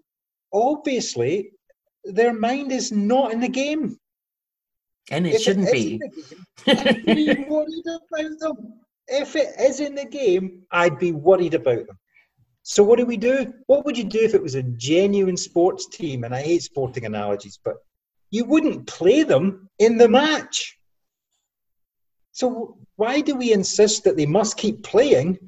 obviously 0.53 1.53
their 2.05 2.35
mind 2.35 2.71
is 2.71 2.93
not 2.93 3.33
in 3.33 3.41
the 3.41 3.49
game. 3.49 3.99
And 5.11 5.27
it 5.27 5.35
if 5.35 5.43
shouldn't 5.43 5.69
it 5.69 5.73
be. 5.73 6.01
If 9.09 9.37
it 9.37 9.55
is 9.59 9.81
in 9.81 9.95
the 9.95 10.05
game, 10.05 10.62
I'd 10.71 10.99
be 10.99 11.12
worried 11.12 11.55
about 11.55 11.87
them. 11.87 11.99
So 12.62 12.83
what 12.83 12.99
do 12.99 13.05
we 13.05 13.19
do? 13.19 13.53
What 13.67 13.85
would 13.85 13.99
you 13.99 14.05
do 14.05 14.21
if 14.21 14.35
it 14.35 14.43
was 14.43 14.55
a 14.55 14.62
genuine 14.62 15.37
sports 15.37 15.87
team? 15.87 16.25
And 16.25 16.35
I 16.35 16.43
hate 16.43 16.62
sporting 16.62 17.05
analogies, 17.05 17.59
but 17.62 17.77
you 18.31 18.45
wouldn't 18.45 18.87
play 18.87 19.23
them 19.23 19.69
in 19.79 19.99
the 19.99 20.09
match. 20.09 20.79
So 22.33 22.79
why 22.97 23.21
do 23.21 23.37
we 23.37 23.53
insist 23.53 24.05
that 24.05 24.17
they 24.17 24.27
must 24.27 24.57
keep 24.57 24.83
playing 24.83 25.38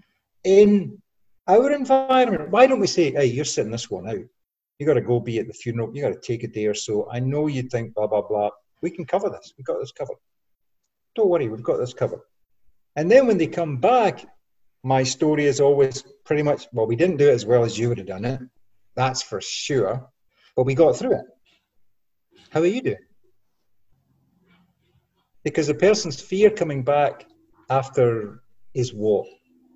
in 0.44 1.00
our 1.48 1.72
environment? 1.72 2.50
Why 2.50 2.66
don't 2.66 2.80
we 2.80 2.86
say, 2.86 3.12
hey, 3.12 3.26
you're 3.26 3.44
sitting 3.44 3.72
this 3.72 3.90
one 3.90 4.08
out. 4.08 4.24
You 4.78 4.86
got 4.86 4.94
to 4.94 5.00
go 5.00 5.18
be 5.18 5.38
at 5.38 5.46
the 5.46 5.54
funeral. 5.54 5.90
You 5.94 6.02
got 6.02 6.12
to 6.12 6.20
take 6.20 6.44
a 6.44 6.48
day 6.48 6.66
or 6.66 6.74
so. 6.74 7.08
I 7.10 7.18
know 7.18 7.46
you 7.46 7.62
think 7.62 7.94
blah 7.94 8.06
blah 8.06 8.22
blah. 8.22 8.50
We 8.82 8.90
can 8.90 9.06
cover 9.06 9.30
this. 9.30 9.54
We've 9.56 9.64
got 9.64 9.80
this 9.80 9.90
covered. 9.90 10.18
Don't 11.14 11.30
worry, 11.30 11.48
we've 11.48 11.62
got 11.62 11.78
this 11.78 11.94
covered. 11.94 12.20
And 12.96 13.10
then 13.10 13.26
when 13.26 13.38
they 13.38 13.46
come 13.46 13.76
back, 13.76 14.26
my 14.82 15.02
story 15.02 15.44
is 15.44 15.60
always 15.60 16.02
pretty 16.24 16.42
much, 16.42 16.66
well, 16.72 16.86
we 16.86 16.96
didn't 16.96 17.18
do 17.18 17.28
it 17.28 17.34
as 17.34 17.44
well 17.44 17.62
as 17.62 17.78
you 17.78 17.88
would 17.88 17.98
have 17.98 18.06
done 18.06 18.24
it. 18.24 18.40
That's 18.94 19.22
for 19.22 19.40
sure. 19.40 20.08
But 20.56 20.64
we 20.64 20.74
got 20.74 20.96
through 20.96 21.12
it. 21.12 21.24
How 22.50 22.60
are 22.60 22.66
you 22.66 22.80
doing? 22.80 22.96
Because 25.44 25.66
the 25.66 25.74
person's 25.74 26.20
fear 26.20 26.50
coming 26.50 26.82
back 26.82 27.26
after 27.68 28.42
is 28.74 28.94
what? 28.94 29.26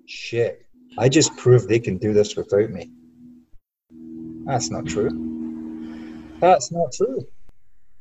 Shit. 0.07 0.65
I 0.97 1.07
just 1.07 1.37
proved 1.37 1.69
they 1.69 1.79
can 1.79 1.97
do 1.97 2.13
this 2.13 2.35
without 2.35 2.71
me. 2.71 2.91
That's 4.45 4.71
not 4.71 4.87
true. 4.87 6.37
That's 6.39 6.71
not 6.71 6.91
true 6.91 7.25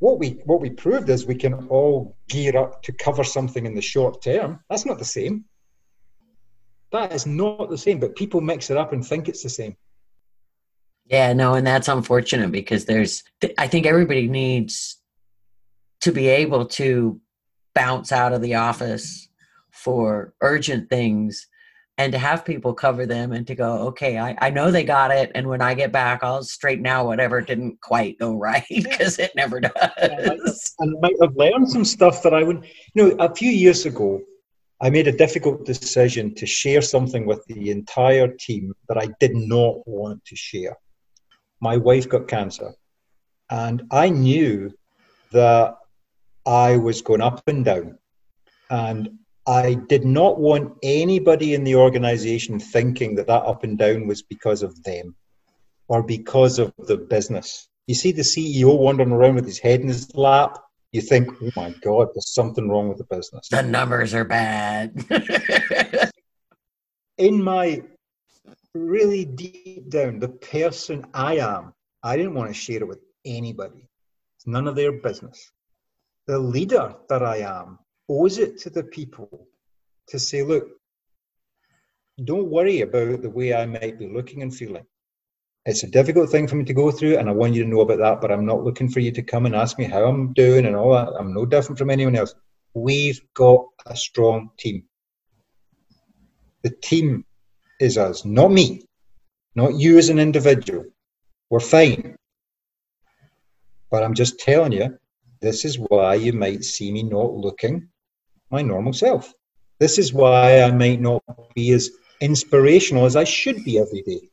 what 0.01 0.19
we 0.19 0.41
what 0.47 0.61
we 0.61 0.71
proved 0.71 1.09
is 1.09 1.27
we 1.27 1.35
can 1.37 1.55
all 1.69 2.17
gear 2.29 2.57
up 2.57 2.83
to 2.83 2.93
cover 2.93 3.23
something 3.23 3.65
in 3.67 3.75
the 3.75 3.83
short 3.83 4.23
term. 4.23 4.59
That's 4.69 4.87
not 4.87 4.99
the 4.99 5.05
same. 5.05 5.45
That 6.91 7.13
is 7.13 7.27
not 7.27 7.71
the 7.71 7.79
same, 7.79 8.01
but 8.01 8.17
people 8.17 8.41
mix 8.41 8.71
it 8.71 8.77
up 8.77 8.93
and 8.93 9.07
think 9.07 9.29
it's 9.29 9.43
the 9.43 9.49
same. 9.49 9.77
Yeah, 11.07 11.33
no, 11.35 11.55
and 11.55 11.67
that's 11.67 11.89
unfortunate 11.89 12.51
because 12.51 12.87
there's 12.87 13.23
I 13.59 13.69
think 13.69 13.87
everybody 13.87 14.27
needs 14.27 14.97
to 16.01 16.13
be 16.13 16.29
able 16.29 16.65
to 16.65 17.21
bounce 17.75 18.11
out 18.11 18.33
of 18.33 18.41
the 18.41 18.55
office 18.55 19.29
for 19.71 20.33
urgent 20.41 20.89
things 20.89 21.47
and 22.01 22.13
to 22.13 22.19
have 22.19 22.47
people 22.47 22.73
cover 22.73 23.05
them 23.05 23.33
and 23.33 23.47
to 23.47 23.55
go, 23.55 23.73
okay, 23.89 24.19
I, 24.19 24.35
I 24.41 24.49
know 24.49 24.71
they 24.71 24.85
got 24.85 25.11
it. 25.11 25.31
And 25.35 25.47
when 25.47 25.61
I 25.61 25.75
get 25.75 25.93
back, 25.93 26.21
I'll 26.23 26.43
straighten 26.43 26.87
out 26.87 27.05
whatever 27.05 27.43
didn't 27.43 27.79
quite 27.83 28.19
go 28.19 28.35
right 28.49 28.65
because 28.71 29.19
it 29.19 29.33
never 29.37 29.61
does. 29.61 30.75
And 30.79 30.97
I 30.97 31.01
might 31.01 31.17
have 31.21 31.37
learned 31.37 31.69
some 31.69 31.85
stuff 31.85 32.23
that 32.23 32.33
I 32.33 32.43
would, 32.43 32.65
you 32.95 32.97
know, 33.03 33.17
a 33.19 33.35
few 33.35 33.51
years 33.51 33.85
ago, 33.85 34.19
I 34.81 34.89
made 34.89 35.09
a 35.09 35.13
difficult 35.13 35.67
decision 35.67 36.35
to 36.37 36.47
share 36.47 36.81
something 36.81 37.27
with 37.27 37.45
the 37.49 37.71
entire 37.71 38.29
team 38.29 38.73
that 38.89 38.97
I 38.97 39.09
did 39.21 39.37
not 39.37 39.87
want 39.87 40.25
to 40.25 40.37
share. 40.37 40.79
My 41.61 41.77
wife 41.77 42.09
got 42.09 42.29
cancer. 42.29 42.73
And 43.51 43.83
I 43.91 44.09
knew 44.09 44.73
that 45.33 45.77
I 46.47 46.79
was 46.79 47.03
going 47.03 47.21
up 47.21 47.47
and 47.47 47.63
down. 47.63 47.99
And 48.71 49.19
I 49.47 49.75
did 49.75 50.05
not 50.05 50.39
want 50.39 50.77
anybody 50.83 51.55
in 51.55 51.65
the 51.65 51.77
organization 51.77 52.61
thinking 52.61 53.15
that 53.17 53.27
that 53.27 53.45
up 53.45 53.65
and 53.65 53.79
down 53.79 54.07
was 54.07 54.23
because 54.23 54.63
of 54.63 54.83
them 54.83 55.17
or 55.89 56.03
because 56.03 56.59
of 56.59 56.73
the 56.79 56.97
business. 56.97 57.69
You 57.87 57.95
see 57.95 58.13
the 58.13 58.23
CEO 58.23 58.79
wandering 58.79 59.13
around 59.13 59.37
with 59.37 59.47
his 59.47 59.59
head 59.59 59.81
in 59.81 59.89
his 59.89 60.15
lap, 60.15 60.59
you 60.93 61.01
think, 61.01 61.31
oh 61.43 61.51
my 61.57 61.75
God, 61.83 62.09
there's 62.15 62.35
something 62.35 62.69
wrong 62.69 62.89
with 62.89 62.99
the 62.99 63.05
business. 63.05 63.49
The 63.49 63.63
numbers 63.63 64.15
are 64.15 64.25
bad. 64.25 65.05
in 67.19 67.43
my 67.43 67.83
really 68.75 69.25
deep 69.25 69.89
down, 69.89 70.19
the 70.19 70.29
person 70.29 71.07
I 71.15 71.39
am, 71.39 71.73
I 72.03 72.17
didn't 72.17 72.35
want 72.35 72.49
to 72.49 72.55
share 72.55 72.79
it 72.79 72.89
with 72.89 73.01
anybody. 73.25 73.89
It's 74.37 74.47
none 74.47 74.69
of 74.69 74.77
their 74.77 74.93
business. 74.93 75.51
The 76.27 76.39
leader 76.39 76.95
that 77.09 77.23
I 77.23 77.39
am 77.39 77.79
owes 78.11 78.39
it 78.39 78.59
to 78.59 78.71
the 78.71 78.83
people 78.83 79.47
to 80.09 80.19
say, 80.19 80.43
look, 80.43 80.69
don't 82.25 82.51
worry 82.51 82.81
about 82.81 83.23
the 83.23 83.31
way 83.31 83.55
I 83.55 83.65
might 83.67 83.99
be 83.99 84.09
looking 84.09 84.43
and 84.43 84.55
feeling. 84.55 84.85
It's 85.65 85.85
a 85.85 85.91
difficult 85.91 86.31
thing 86.31 86.49
for 86.49 86.57
me 86.57 86.65
to 86.65 86.75
go 86.75 86.91
through, 86.91 87.19
and 87.19 87.29
I 87.29 87.33
want 87.33 87.55
you 87.55 87.63
to 87.63 87.69
know 87.69 87.83
about 87.83 87.99
that, 87.99 88.21
but 88.21 88.33
I'm 88.33 88.45
not 88.45 88.65
looking 88.65 88.89
for 88.89 89.01
you 89.01 89.13
to 89.13 89.23
come 89.23 89.47
and 89.47 89.55
ask 89.55 89.79
me 89.79 89.85
how 89.85 90.05
I'm 90.05 90.33
doing 90.33 90.67
and 90.67 90.75
all 90.75 90.93
that. 90.93 91.13
I'm 91.19 91.33
no 91.33 91.47
different 91.47 91.79
from 91.79 91.91
anyone 91.91 92.17
else. 92.17 92.35
We've 92.75 93.21
got 93.35 93.67
a 93.87 93.95
strong 93.95 94.51
team. 94.59 94.85
The 96.63 96.71
team 96.71 97.25
is 97.79 97.97
us, 97.97 98.25
not 98.25 98.51
me, 98.51 98.83
not 99.55 99.75
you 99.75 99.99
as 99.99 100.09
an 100.09 100.19
individual. 100.19 100.85
We're 101.49 101.61
fine. 101.61 102.17
But 103.91 104.03
I'm 104.03 104.15
just 104.15 104.39
telling 104.41 104.73
you, 104.73 104.99
this 105.41 105.65
is 105.65 105.79
why 105.79 106.15
you 106.15 106.33
might 106.33 106.65
see 106.65 106.91
me 106.93 107.03
not 107.03 107.33
looking 107.33 107.89
my 108.51 108.63
normal 108.63 108.93
self. 108.93 109.33
This 109.79 109.99
is 109.99 110.13
why 110.13 110.61
I 110.63 110.71
might 110.71 111.01
not 111.01 111.23
be 111.55 111.73
as 111.73 111.91
inspirational 112.21 113.07
as 113.07 113.17
I 113.17 113.25
should 113.25 113.65
be 113.65 113.79
every 113.79 114.03
day. 114.03 114.29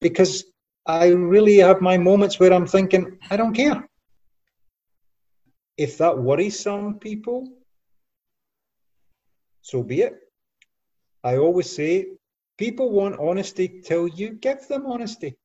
Because 0.00 0.44
I 0.86 1.08
really 1.08 1.56
have 1.56 1.80
my 1.80 1.98
moments 1.98 2.38
where 2.40 2.52
I'm 2.52 2.66
thinking, 2.66 3.18
I 3.30 3.36
don't 3.36 3.54
care. 3.54 3.88
If 5.76 5.98
that 5.98 6.16
worries 6.16 6.58
some 6.58 6.98
people, 6.98 7.48
so 9.60 9.82
be 9.82 10.02
it. 10.02 10.14
I 11.24 11.36
always 11.36 11.74
say, 11.74 12.06
people 12.56 12.90
want 12.90 13.18
honesty 13.18 13.82
till 13.84 14.06
you 14.06 14.30
give 14.30 14.66
them 14.68 14.86
honesty. 14.86 15.36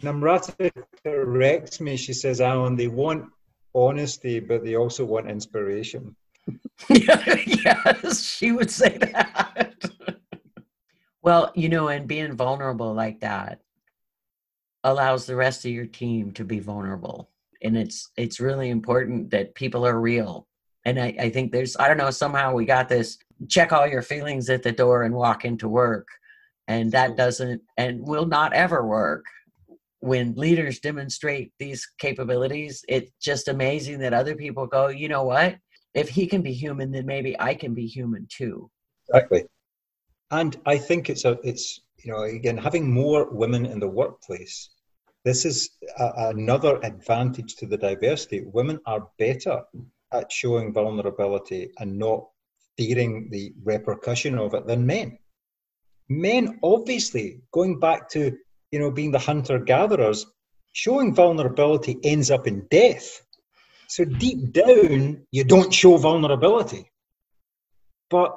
Namrata 0.00 0.70
corrects 1.02 1.80
me. 1.80 1.96
She 1.96 2.12
says, 2.12 2.40
Alan, 2.40 2.76
they 2.76 2.86
want 2.86 3.24
honesty, 3.74 4.38
but 4.38 4.62
they 4.62 4.76
also 4.76 5.04
want 5.04 5.28
inspiration. 5.28 6.14
yes, 6.88 8.22
she 8.22 8.52
would 8.52 8.70
say 8.70 8.96
that. 8.98 9.84
well, 11.22 11.52
you 11.54 11.68
know, 11.68 11.88
and 11.88 12.06
being 12.06 12.34
vulnerable 12.34 12.94
like 12.94 13.20
that 13.20 13.60
allows 14.84 15.26
the 15.26 15.36
rest 15.36 15.64
of 15.64 15.70
your 15.70 15.86
team 15.86 16.32
to 16.32 16.44
be 16.44 16.60
vulnerable. 16.60 17.30
And 17.62 17.76
it's 17.76 18.10
it's 18.16 18.40
really 18.40 18.70
important 18.70 19.30
that 19.30 19.54
people 19.54 19.84
are 19.86 20.00
real. 20.00 20.46
And 20.84 21.00
I, 21.00 21.14
I 21.18 21.30
think 21.30 21.52
there's 21.52 21.76
I 21.76 21.88
don't 21.88 21.98
know, 21.98 22.10
somehow 22.10 22.52
we 22.54 22.64
got 22.64 22.88
this 22.88 23.18
check 23.48 23.72
all 23.72 23.86
your 23.86 24.02
feelings 24.02 24.48
at 24.48 24.62
the 24.62 24.72
door 24.72 25.02
and 25.02 25.14
walk 25.14 25.44
into 25.44 25.68
work. 25.68 26.06
And 26.68 26.92
that 26.92 27.16
doesn't 27.16 27.62
and 27.76 28.06
will 28.06 28.26
not 28.26 28.52
ever 28.52 28.86
work 28.86 29.24
when 30.00 30.34
leaders 30.34 30.78
demonstrate 30.78 31.52
these 31.58 31.86
capabilities, 31.98 32.84
it's 32.88 33.10
just 33.20 33.48
amazing 33.48 33.98
that 33.98 34.14
other 34.14 34.36
people 34.36 34.66
go, 34.66 34.88
you 34.88 35.08
know 35.08 35.24
what? 35.24 35.56
If 35.94 36.08
he 36.08 36.26
can 36.26 36.42
be 36.42 36.52
human, 36.52 36.90
then 36.90 37.06
maybe 37.06 37.38
I 37.38 37.54
can 37.54 37.74
be 37.74 37.86
human 37.86 38.26
too. 38.30 38.70
Exactly. 39.08 39.44
And 40.30 40.56
I 40.66 40.78
think 40.78 41.08
it's 41.08 41.24
a 41.24 41.38
it's 41.42 41.80
you 42.04 42.12
know 42.12 42.22
again 42.22 42.58
having 42.58 42.90
more 42.90 43.30
women 43.30 43.66
in 43.66 43.80
the 43.80 43.88
workplace. 43.88 44.70
This 45.24 45.44
is 45.44 45.70
a, 45.98 46.28
another 46.34 46.78
advantage 46.82 47.56
to 47.56 47.66
the 47.66 47.76
diversity. 47.76 48.44
Women 48.44 48.78
are 48.86 49.08
better 49.18 49.62
at 50.12 50.30
showing 50.30 50.72
vulnerability 50.72 51.70
and 51.78 51.98
not 51.98 52.28
fearing 52.76 53.28
the 53.30 53.52
repercussion 53.64 54.38
of 54.38 54.54
it 54.54 54.66
than 54.66 54.86
men. 54.86 55.18
Men, 56.08 56.58
obviously, 56.62 57.40
going 57.52 57.80
back 57.80 58.08
to 58.10 58.38
you 58.70 58.78
know, 58.78 58.90
being 58.90 59.10
the 59.10 59.18
hunter 59.18 59.58
gatherers, 59.58 60.26
showing 60.72 61.14
vulnerability 61.14 61.98
ends 62.04 62.30
up 62.30 62.46
in 62.46 62.66
death. 62.70 63.22
So 63.88 64.04
deep 64.04 64.52
down, 64.52 65.26
you 65.30 65.44
don't 65.44 65.72
show 65.72 65.96
vulnerability. 65.96 66.90
But 68.10 68.36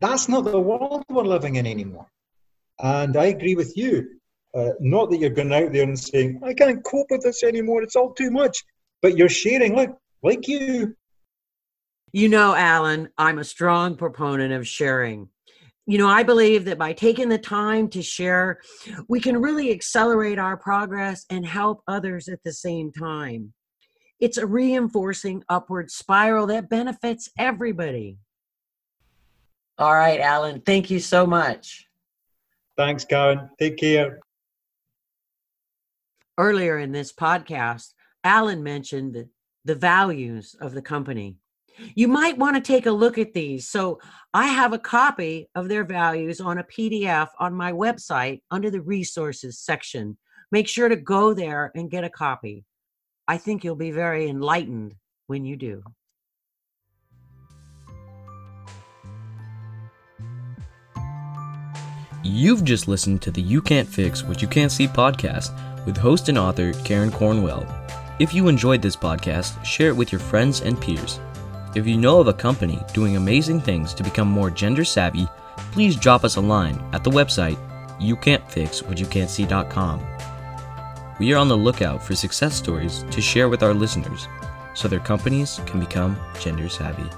that's 0.00 0.28
not 0.28 0.44
the 0.44 0.58
world 0.58 1.04
we're 1.08 1.24
living 1.24 1.56
in 1.56 1.66
anymore. 1.66 2.06
And 2.82 3.16
I 3.16 3.26
agree 3.26 3.54
with 3.54 3.76
you. 3.76 4.08
Uh, 4.54 4.70
not 4.80 5.10
that 5.10 5.18
you're 5.18 5.30
going 5.30 5.52
out 5.52 5.72
there 5.72 5.84
and 5.84 5.98
saying, 5.98 6.40
I 6.44 6.54
can't 6.54 6.84
cope 6.84 7.06
with 7.10 7.22
this 7.22 7.42
anymore, 7.44 7.82
it's 7.82 7.96
all 7.96 8.12
too 8.12 8.30
much. 8.30 8.64
But 9.02 9.16
you're 9.16 9.28
sharing, 9.28 9.76
like, 9.76 9.90
like 10.22 10.48
you. 10.48 10.96
You 12.12 12.28
know, 12.28 12.54
Alan, 12.54 13.08
I'm 13.16 13.38
a 13.38 13.44
strong 13.44 13.96
proponent 13.96 14.52
of 14.52 14.66
sharing 14.66 15.28
you 15.90 15.98
know, 15.98 16.08
I 16.08 16.22
believe 16.22 16.66
that 16.66 16.78
by 16.78 16.92
taking 16.92 17.28
the 17.28 17.36
time 17.36 17.88
to 17.88 18.00
share, 18.00 18.60
we 19.08 19.18
can 19.18 19.42
really 19.42 19.72
accelerate 19.72 20.38
our 20.38 20.56
progress 20.56 21.26
and 21.30 21.44
help 21.44 21.82
others 21.88 22.28
at 22.28 22.38
the 22.44 22.52
same 22.52 22.92
time. 22.92 23.52
It's 24.20 24.36
a 24.38 24.46
reinforcing 24.46 25.42
upward 25.48 25.90
spiral 25.90 26.46
that 26.48 26.68
benefits 26.68 27.30
everybody. 27.38 28.18
All 29.78 29.94
right, 29.94 30.20
Alan, 30.20 30.60
thank 30.60 30.90
you 30.90 31.00
so 31.00 31.26
much. 31.26 31.86
Thanks, 32.76 33.04
Karen. 33.04 33.48
Take 33.58 33.78
care. 33.78 34.20
Earlier 36.36 36.78
in 36.78 36.92
this 36.92 37.12
podcast, 37.12 37.94
Alan 38.22 38.62
mentioned 38.62 39.26
the 39.64 39.74
values 39.74 40.54
of 40.60 40.74
the 40.74 40.82
company. 40.82 41.36
You 41.94 42.08
might 42.08 42.36
want 42.36 42.56
to 42.56 42.62
take 42.62 42.86
a 42.86 42.92
look 42.92 43.16
at 43.16 43.32
these. 43.32 43.68
So 43.68 44.00
I 44.34 44.46
have 44.46 44.74
a 44.74 44.78
copy 44.78 45.48
of 45.54 45.68
their 45.68 45.84
values 45.84 46.40
on 46.40 46.58
a 46.58 46.64
PDF 46.64 47.28
on 47.38 47.54
my 47.54 47.72
website 47.72 48.42
under 48.50 48.70
the 48.70 48.82
resources 48.82 49.58
section. 49.58 50.18
Make 50.52 50.68
sure 50.68 50.88
to 50.88 50.96
go 50.96 51.32
there 51.32 51.72
and 51.74 51.90
get 51.90 52.04
a 52.04 52.10
copy. 52.10 52.64
I 53.30 53.38
think 53.38 53.62
you'll 53.62 53.76
be 53.76 53.92
very 53.92 54.28
enlightened 54.28 54.96
when 55.28 55.44
you 55.44 55.56
do. 55.56 55.84
You've 62.24 62.64
just 62.64 62.88
listened 62.88 63.22
to 63.22 63.30
the 63.30 63.40
You 63.40 63.62
Can't 63.62 63.88
Fix 63.88 64.24
What 64.24 64.42
You 64.42 64.48
Can't 64.48 64.72
See 64.72 64.88
podcast 64.88 65.54
with 65.86 65.96
host 65.96 66.28
and 66.28 66.36
author 66.36 66.72
Karen 66.82 67.12
Cornwell. 67.12 67.64
If 68.18 68.34
you 68.34 68.48
enjoyed 68.48 68.82
this 68.82 68.96
podcast, 68.96 69.64
share 69.64 69.90
it 69.90 69.96
with 69.96 70.10
your 70.10 70.20
friends 70.20 70.62
and 70.62 70.80
peers. 70.80 71.20
If 71.76 71.86
you 71.86 71.98
know 71.98 72.18
of 72.18 72.26
a 72.26 72.32
company 72.32 72.82
doing 72.92 73.14
amazing 73.14 73.60
things 73.60 73.94
to 73.94 74.02
become 74.02 74.26
more 74.26 74.50
gender 74.50 74.84
savvy, 74.84 75.28
please 75.70 75.94
drop 75.94 76.24
us 76.24 76.34
a 76.34 76.40
line 76.40 76.82
at 76.92 77.04
the 77.04 77.12
website 77.12 77.58
youcan'tfixwhatyoucan'tsee.com. 78.00 80.19
We 81.20 81.34
are 81.34 81.36
on 81.36 81.48
the 81.48 81.56
lookout 81.56 82.02
for 82.02 82.16
success 82.16 82.54
stories 82.54 83.04
to 83.10 83.20
share 83.20 83.50
with 83.50 83.62
our 83.62 83.74
listeners 83.74 84.26
so 84.72 84.88
their 84.88 85.00
companies 85.00 85.60
can 85.66 85.78
become 85.78 86.16
gender 86.40 86.70
savvy. 86.70 87.10